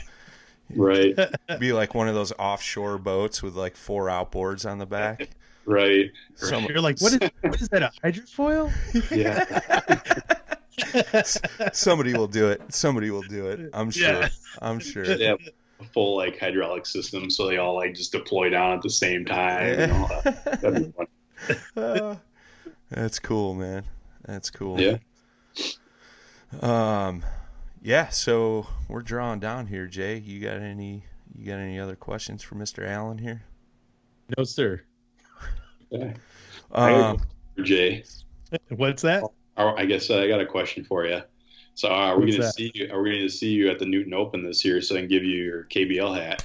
[0.76, 4.86] Right, It'd be like one of those offshore boats with like four outboards on the
[4.86, 5.28] back.
[5.70, 6.10] Right.
[6.34, 8.70] Some, you're like what is what is that a hydrofoil
[9.10, 9.44] Yeah,
[11.72, 12.60] Somebody will do it.
[12.72, 13.70] Somebody will do it.
[13.72, 14.08] I'm sure.
[14.08, 14.28] Yeah.
[14.60, 15.04] I'm sure.
[15.04, 15.38] They have
[15.80, 19.24] a full like hydraulic system, so they all like just deploy down at the same
[19.24, 19.80] time.
[19.80, 20.44] And all that.
[20.60, 21.56] That'd be fun.
[21.76, 22.16] Uh,
[22.90, 23.84] that's cool, man.
[24.26, 24.80] That's cool.
[24.80, 24.98] Yeah.
[26.60, 27.24] Um,
[27.82, 28.08] yeah.
[28.08, 30.18] So we're drawing down here, Jay.
[30.18, 31.04] You got any?
[31.34, 33.42] You got any other questions for Mister Allen here?
[34.36, 34.82] No, sir.
[35.90, 36.12] Yeah.
[36.72, 37.20] I Um,
[37.62, 38.04] Jay,
[38.68, 39.24] What's that?
[39.56, 41.22] I I guess uh, I got a question for you.
[41.74, 42.90] So uh, are we going to see you?
[42.92, 45.08] Are we going to see you at the Newton Open this year so I can
[45.08, 46.44] give you your KBL hat?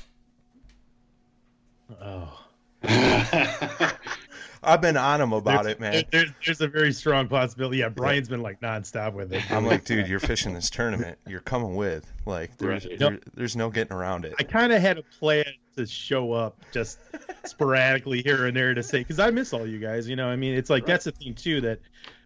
[2.01, 2.41] Oh.
[4.65, 6.03] I've been on him about There's- it, man.
[6.11, 7.77] There's, there's a very strong possibility.
[7.77, 9.49] Yeah, Brian's been like nonstop with it.
[9.51, 11.17] I'm like, dude, you're fishing this tournament.
[11.27, 12.11] You're coming with.
[12.25, 12.99] Like, there's Right.
[12.99, 14.33] there, there's no getting around it.
[14.39, 15.45] I kind of had a plan
[15.77, 16.99] to show up just
[17.43, 20.07] sporadically here and there to say because I miss all you guys.
[20.07, 21.79] You know, I mean, it's like that's the thing too that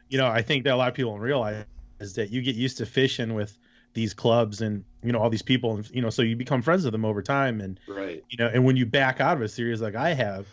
[0.09, 1.65] you know I think that a lot of people don't realize
[1.99, 3.57] is that you get used to fishing with
[3.93, 6.83] these clubs and you know all these people and you know so you become friends
[6.83, 8.23] with them over time and right.
[8.29, 10.47] you know and when you back out of a series like I have,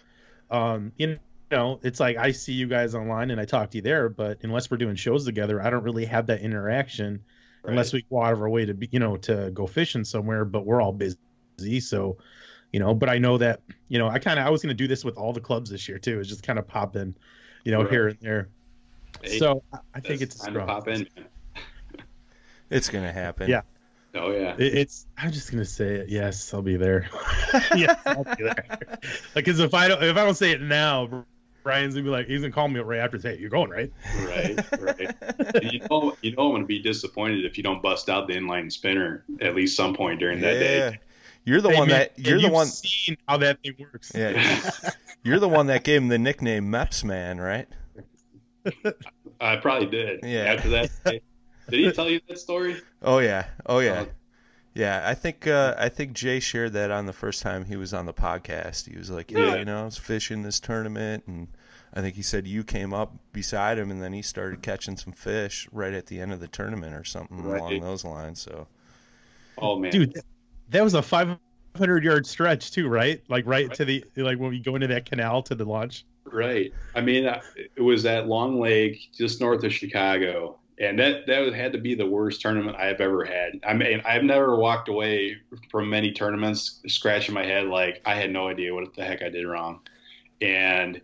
[0.51, 1.19] um, you
[1.51, 4.39] know it's like I see you guys online and I talk to you there, but
[4.43, 7.23] unless we're doing shows together, I don't really have that interaction
[7.65, 10.45] unless we go out of our way to be, you know, to go fishing somewhere,
[10.45, 11.17] but we're all busy.
[11.81, 12.17] So,
[12.73, 14.75] you know, but I know that, you know, I kind of, I was going to
[14.75, 16.21] do this with all the clubs this year too.
[16.21, 17.15] It's just kind of popping,
[17.65, 17.91] you know, Right.
[17.91, 18.49] here and there.
[19.23, 21.09] Hey, so I- I think it's time to pop in.
[22.71, 23.49] It's gonna happen.
[23.49, 23.63] Yeah.
[24.15, 24.57] Oh yeah.
[24.59, 25.07] It's.
[25.17, 26.09] I'm just gonna say it.
[26.09, 27.09] Yes, I'll be there.
[27.77, 28.79] yes, I'll be there.
[29.35, 31.25] Because if I don't, if I don't say it now,
[31.67, 33.17] Brian's gonna be like, he's gonna call me right after.
[33.17, 33.93] and Say, you're going right.
[34.21, 34.81] Right.
[34.81, 35.17] Right.
[35.57, 38.29] And you know, you know, I'm going to be disappointed if you don't bust out
[38.29, 40.99] the inline spinner at least some point during that day.
[41.45, 42.67] You're the Hey, one man, that you're the you've one.
[42.67, 44.13] Seen how that thing works.
[44.15, 44.71] Yeah.
[45.25, 47.67] You're the one that gave him the nickname Mepps Man, right?
[49.41, 50.21] I probably did.
[50.23, 50.55] Yeah.
[50.55, 51.23] After that, did
[51.71, 52.81] he tell you that story?
[53.03, 53.47] Oh yeah.
[53.67, 54.05] Oh yeah.
[54.07, 54.13] Oh.
[54.77, 57.95] Yeah, I think uh, I think Jay shared that on the first time he was
[57.95, 58.91] on the podcast.
[58.91, 59.57] He was like, "Yeah, Yeah.
[59.57, 61.49] you know, I was fishing this tournament, and
[61.95, 65.15] I think he said you came up beside him, and then he started catching some
[65.15, 67.59] fish right at the end of the tournament or something Right.
[67.59, 68.67] along those lines." So
[69.59, 70.13] Oh man, dude
[70.69, 74.59] that was a 500 yard stretch too right like right, to the like when we
[74.61, 76.73] go into that canal to the launch Right.
[76.97, 77.41] I mean, uh,
[77.77, 81.95] it was at Long Lake, just north of Chicago, and that that had to be
[81.95, 83.61] the worst tournament I've ever had.
[83.67, 85.37] I mean, I've never walked away
[85.71, 89.31] from many tournaments scratching my head like I had no idea what the heck I
[89.31, 89.81] did wrong,
[90.41, 91.01] and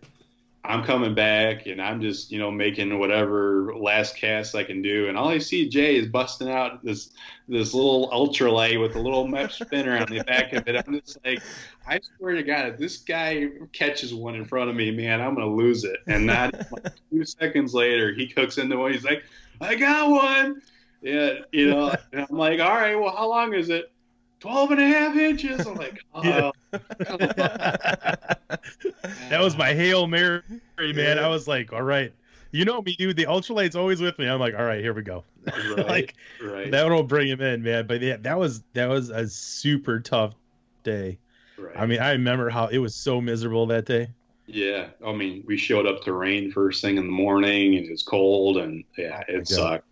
[0.65, 5.09] I'm coming back and I'm just you know making whatever last cast I can do,
[5.09, 7.09] and all I see Jay is busting out this
[7.47, 10.75] this little ultralight with a little Mepps spinner on the back of it.
[10.75, 11.41] I'm just like,
[11.87, 15.33] I swear to God, if this guy catches one in front of me, man, I'm
[15.33, 15.97] gonna lose it.
[16.05, 18.93] And not like two seconds later, he cooks into one.
[18.93, 19.23] He's like,
[19.63, 20.61] I got one.
[21.01, 21.95] Yeah, you know.
[22.11, 23.91] And I'm like, all right, well, how long is it?
[24.39, 25.65] 12 and a half inches.
[25.65, 26.51] I'm like, oh, Yeah.
[29.29, 30.41] that was my hail mary
[30.79, 32.11] man i was like all right
[32.51, 35.01] you know me dude the ultralight's always with me i'm like all right here we
[35.03, 38.87] go Right, like right, that will bring him in man but yeah that was that
[38.89, 40.33] was a super tough
[40.83, 41.19] day
[41.57, 41.77] right.
[41.77, 44.09] i mean i remember how it was so miserable that day
[44.53, 44.87] yeah.
[45.05, 48.03] I mean, we showed up to rain first thing in the morning, and it was
[48.03, 49.47] cold, and yeah, it God.
[49.47, 49.85] sucked.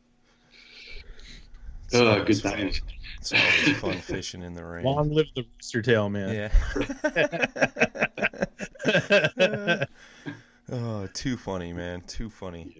[1.86, 2.52] it's Oh, good fun.
[2.54, 2.82] times.
[3.20, 4.86] It's always fun fishing in the rain.
[4.86, 6.52] long live the rooster tail man Yeah.
[10.72, 12.02] oh, too funny, man.
[12.02, 12.78] Too funny.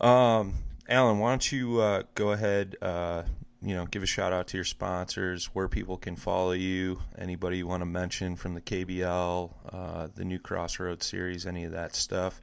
[0.00, 0.54] Um,
[0.88, 2.76] Alan, why don't you uh, go ahead?
[2.80, 3.24] Uh,
[3.60, 7.58] you know, give a shout out to your sponsors, where people can follow you, anybody
[7.58, 11.94] you want to mention from the KBL, uh, the new Crossroads series, any of that
[11.94, 12.40] stuff.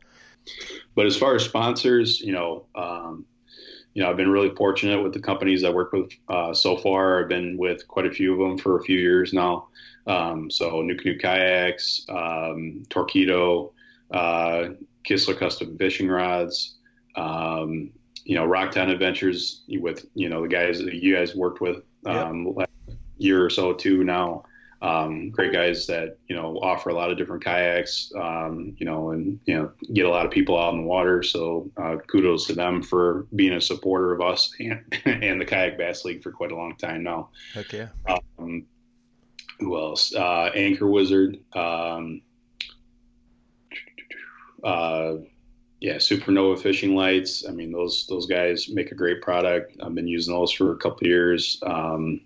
[0.94, 3.26] But as far as sponsors, you know, um,
[3.94, 7.24] you know, I've been really fortunate with the companies I work with uh, so far.
[7.24, 9.70] I've been with quite a few of them for a few years now.
[10.06, 13.72] Um, so NuCanoe Kayaks, um, Torqeedo,
[14.12, 14.70] uh,
[15.08, 16.76] Kistler Custom Fishing Rods,
[17.16, 17.92] um,
[18.26, 22.54] you know, Rocktown Adventures with, you know, the guys that you guys worked with um,
[22.56, 22.72] last
[23.18, 24.44] year or so too now.
[24.82, 29.12] Um, great guys that you know offer a lot of different kayaks, um, you know,
[29.12, 31.24] and you know get a lot of people out in the water.
[31.24, 35.78] So uh, kudos to them for being a supporter of us and, and the Kayak
[35.78, 37.30] Bass League for quite a long time now.
[38.08, 38.20] Yeah.
[38.38, 38.66] Um,
[39.60, 40.14] who else?
[40.14, 41.40] Uh, Anchor Wizard.
[41.54, 42.22] Um,
[44.64, 45.16] uh,
[45.82, 47.48] yeah, Supernova fishing lights.
[47.48, 49.76] I mean, those those guys make a great product.
[49.82, 51.62] I've been using those for a couple of years.
[51.64, 52.22] Um,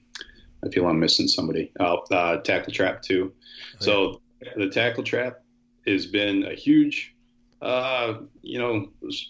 [0.64, 1.72] I feel I'm missing somebody.
[1.80, 3.34] Oh, uh, Tackle Trap too.
[3.80, 4.22] So
[4.56, 5.41] the Tackle Trap
[5.88, 7.16] has been a huge,
[7.62, 8.89] uh, you know,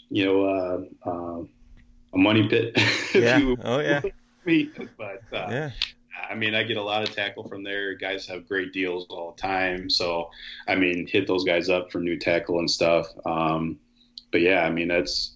[0.09, 1.43] you know, uh, uh,
[2.13, 2.77] a money pit.
[3.13, 3.55] Yeah.
[3.63, 4.01] oh yeah.
[4.45, 5.71] Me, but uh, yeah.
[6.29, 7.95] I mean, I get a lot of tackle from there.
[7.95, 9.89] Guys have great deals all the time.
[9.89, 10.29] So,
[10.67, 13.07] I mean, hit those guys up for new tackle and stuff.
[13.25, 13.79] Um,
[14.31, 15.35] but yeah, I mean, that's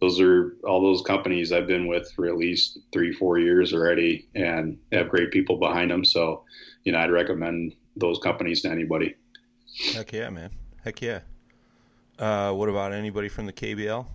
[0.00, 4.28] those are all those companies I've been with for at least three, four years already,
[4.34, 6.04] and have great people behind them.
[6.04, 6.44] So,
[6.84, 9.16] you know, I'd recommend those companies to anybody.
[9.92, 10.50] Heck yeah, man.
[10.84, 11.20] Heck yeah.
[12.18, 14.06] Uh, what about anybody from the KBL?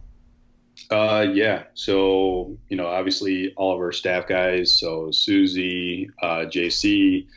[0.89, 1.63] Uh, yeah.
[1.73, 4.77] So, you know, obviously all of our staff guys.
[4.77, 7.27] So Susie, uh, JC,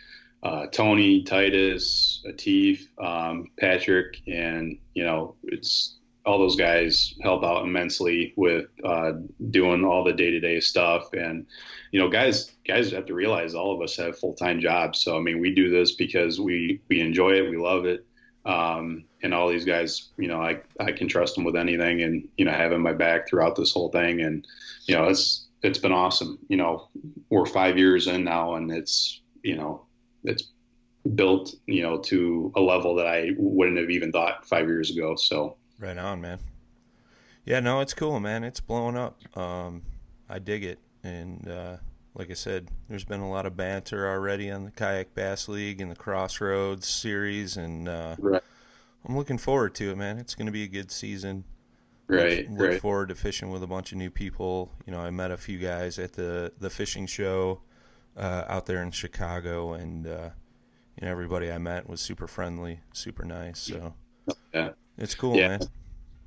[0.42, 5.95] uh, Tony, Titus, Atif, um, Patrick, and, you know, it's
[6.26, 9.12] all those guys help out immensely with uh,
[9.50, 11.12] doing all the day to day stuff.
[11.12, 11.46] And,
[11.92, 14.98] you know, guys, guys have to realize all of us have full time jobs.
[15.02, 17.48] So, I mean, we do this because we, we enjoy it.
[17.48, 18.04] We love it.
[18.44, 22.28] Um, and all these guys, you know, I, I can trust them with anything and,
[22.36, 24.20] you know, having my back throughout this whole thing.
[24.20, 24.46] And,
[24.86, 26.38] you know, it's, it's been awesome.
[26.48, 26.88] You know,
[27.30, 29.86] we're five years in now and it's, you know,
[30.24, 30.50] it's
[31.14, 35.14] built, you know, to a level that I wouldn't have even thought five years ago.
[35.14, 36.38] So right on, man.
[37.44, 38.44] Yeah, no, it's cool, man.
[38.44, 39.18] It's blowing up.
[39.36, 39.82] Um,
[40.28, 40.78] I dig it.
[41.04, 41.76] And, uh,
[42.16, 45.82] like I said, there's been a lot of banter already on the Kayak Bass League
[45.82, 48.42] and the Crossroads series, and uh, right.
[49.06, 50.16] I'm looking forward to it, man.
[50.16, 51.44] It's going to be a good season.
[52.08, 52.48] Right.
[52.48, 52.80] Look, look right.
[52.80, 54.72] forward to fishing with a bunch of new people.
[54.86, 57.60] You know, I met a few guys at the the fishing show
[58.16, 60.30] uh, out there in Chicago, and uh,
[60.98, 63.58] you know, everybody I met was super friendly, super nice.
[63.58, 63.92] So
[64.52, 65.48] yeah, it's cool, yeah.
[65.48, 65.60] man.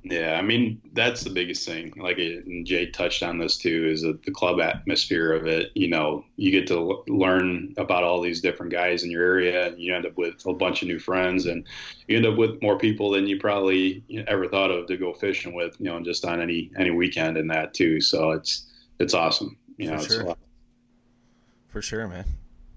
[0.02, 1.92] Yeah, I mean that's the biggest thing.
[1.96, 5.72] Like and Jay touched on this too, is the club atmosphere of it.
[5.74, 9.78] You know, you get to learn about all these different guys in your area, and
[9.78, 11.66] you end up with a bunch of new friends, and
[12.08, 15.52] you end up with more people than you probably ever thought of to go fishing
[15.52, 15.78] with.
[15.78, 18.00] You know, just on any any weekend and that too.
[18.00, 18.70] So it's
[19.00, 19.58] it's awesome.
[19.76, 20.36] You know, For sure.
[21.68, 22.24] For sure, man.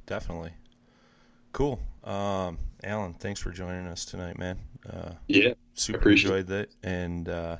[0.08, 0.52] Definitely.
[1.54, 1.80] Cool.
[2.04, 4.60] Um, Alan, thanks for joining us tonight, man.
[4.92, 6.70] Uh, yeah, super enjoyed that.
[6.84, 7.58] And uh,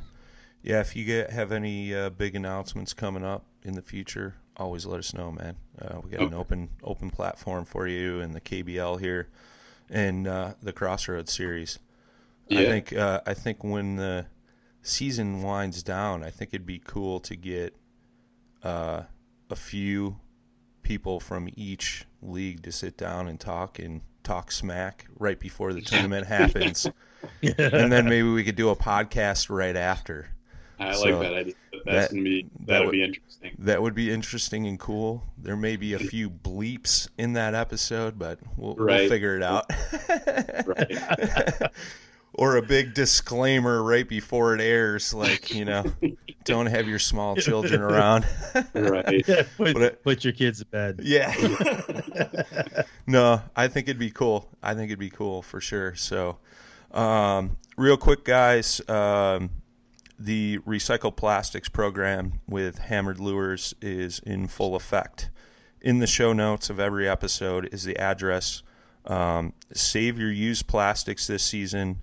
[0.62, 4.86] yeah, if you get have any uh, big announcements coming up in the future, always
[4.86, 5.56] let us know, man.
[5.82, 6.28] Uh, we got okay.
[6.28, 9.30] an open open platform for you and the KBL here,
[9.90, 11.80] and uh, the Crossroads series.
[12.50, 12.62] Yeah.
[12.62, 14.26] I think uh, I think when the
[14.82, 17.76] season winds down, I think it'd be cool to get
[18.64, 20.18] a few
[20.84, 25.82] people from each league to sit down and talk and talk smack right before the
[25.92, 26.88] tournament happens,
[27.42, 30.30] and then maybe we could do a podcast right after.
[30.80, 31.54] I so like that idea.
[31.86, 33.56] That's that, gonna be that, that would be interesting.
[33.60, 35.24] That would be interesting and cool.
[35.38, 39.02] There may be a few bleeps in that episode, but we'll, right.
[39.02, 39.66] we'll figure it out.
[40.66, 41.72] right.
[42.36, 45.84] or a big disclaimer right before it airs, like you know,
[46.46, 48.26] don't have your small children around.
[48.74, 49.24] right.
[49.28, 51.02] Yeah, put, it, put, your kids to bed.
[51.04, 51.34] Yeah.
[53.08, 54.50] no, I think it'd be cool.
[54.62, 55.96] I think it'd be cool for sure.
[55.96, 56.38] So,
[56.94, 58.82] um, real quick, guys.
[58.88, 59.50] Um,
[60.20, 65.30] the recycle plastics program with Hammered Lures is in full effect.
[65.82, 68.64] In the show notes of every episode is the address.
[69.06, 72.00] Um, save your used plastics this season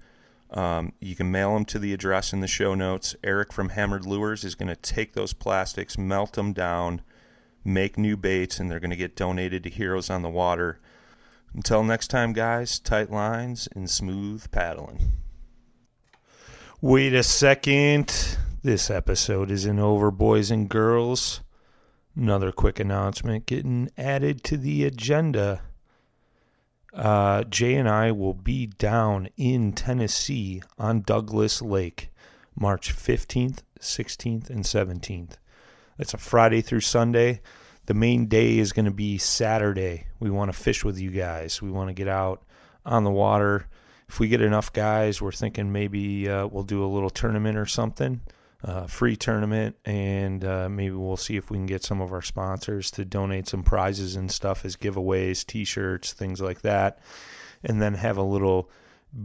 [0.53, 3.15] um, you can mail them to the address in the show notes.
[3.23, 7.03] Eric from Hammered Lures is going to take those plastics, melt them down,
[7.65, 10.81] make new baits, and they're going to get donated to Heroes on the Water.
[11.55, 15.13] Until next time, guys, tight lines and smooth paddling.
[16.81, 18.37] Wait a second.
[18.63, 21.41] This episode isn't over, boys and girls.
[22.17, 25.63] Another quick announcement getting added to the agenda
[26.93, 32.11] uh, Jay and I will be down in Tennessee on Douglas Lake
[32.59, 35.37] March 15th, 16th, and 17th.
[35.99, 37.41] It's a Friday through Sunday.
[37.87, 40.07] The main day is going to be Saturday.
[40.21, 41.61] We want to fish with you guys.
[41.61, 42.43] We want to get out
[42.87, 43.67] on the water.
[44.09, 47.67] If we get enough guys, we're thinking maybe uh, we'll do a little tournament or
[47.67, 48.21] something
[48.63, 52.23] uh, free tournament, and uh, maybe we'll see if we can get some of our
[52.23, 56.99] sponsors to donate some prizes and stuff as giveaways, T-shirts, things like that,
[57.65, 58.71] and then have a little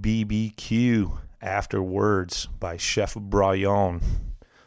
[0.01, 4.01] BBQ afterwards by Chef Brian.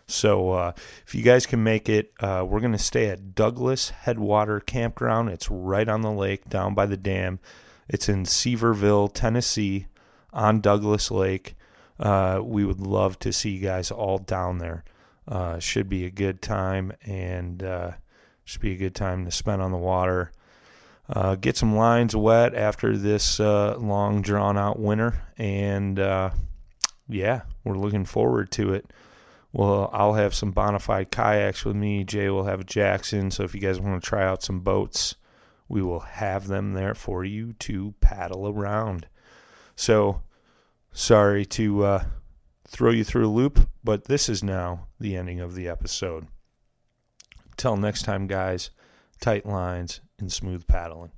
[0.08, 0.72] So uh,
[1.06, 5.28] if you guys can make it, uh, we're going to stay at Douglas Headwater Campground.
[5.28, 7.38] It's right on the lake, down by the dam.
[7.88, 9.86] It's in Sevierville, Tennessee,
[10.32, 11.54] on Douglas Lake.
[12.00, 14.84] Uh, we would love to see you guys all down there.
[15.26, 17.92] Uh, should be a good time and uh,
[18.44, 20.32] should be a good time to spend on the water.
[21.10, 26.30] Uh, get some lines wet after this uh, long drawn out winter, and uh,
[27.08, 28.90] yeah, we're looking forward to it.
[29.52, 32.04] Well, I'll have some bonafide kayaks with me.
[32.04, 33.30] Jay will have Jackson.
[33.30, 35.16] So if you guys want to try out some boats,
[35.68, 39.06] we will have them there for you to paddle around.
[39.74, 40.22] So
[40.92, 42.04] sorry to uh,
[42.66, 46.26] throw you through a loop, but this is now the ending of the episode.
[47.56, 48.70] Till next time, guys,
[49.20, 51.12] tight lines and smooth paddling.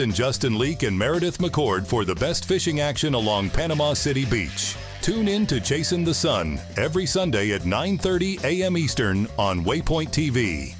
[0.00, 4.74] Captain Justin Leake and Meredith McCord for the best fishing action along Panama City Beach.
[5.02, 8.78] Tune in to Chasing the Sun every Sunday at 9:30 a.m.
[8.78, 10.72] Eastern on Waypoint TV.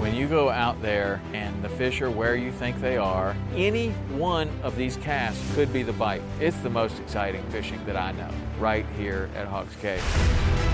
[0.00, 3.90] When you go out there and the fish are where you think they are, any
[4.18, 6.22] one of these casts could be the bite.
[6.40, 10.00] It's the most exciting fishing that I know, right here at Hawks Cay.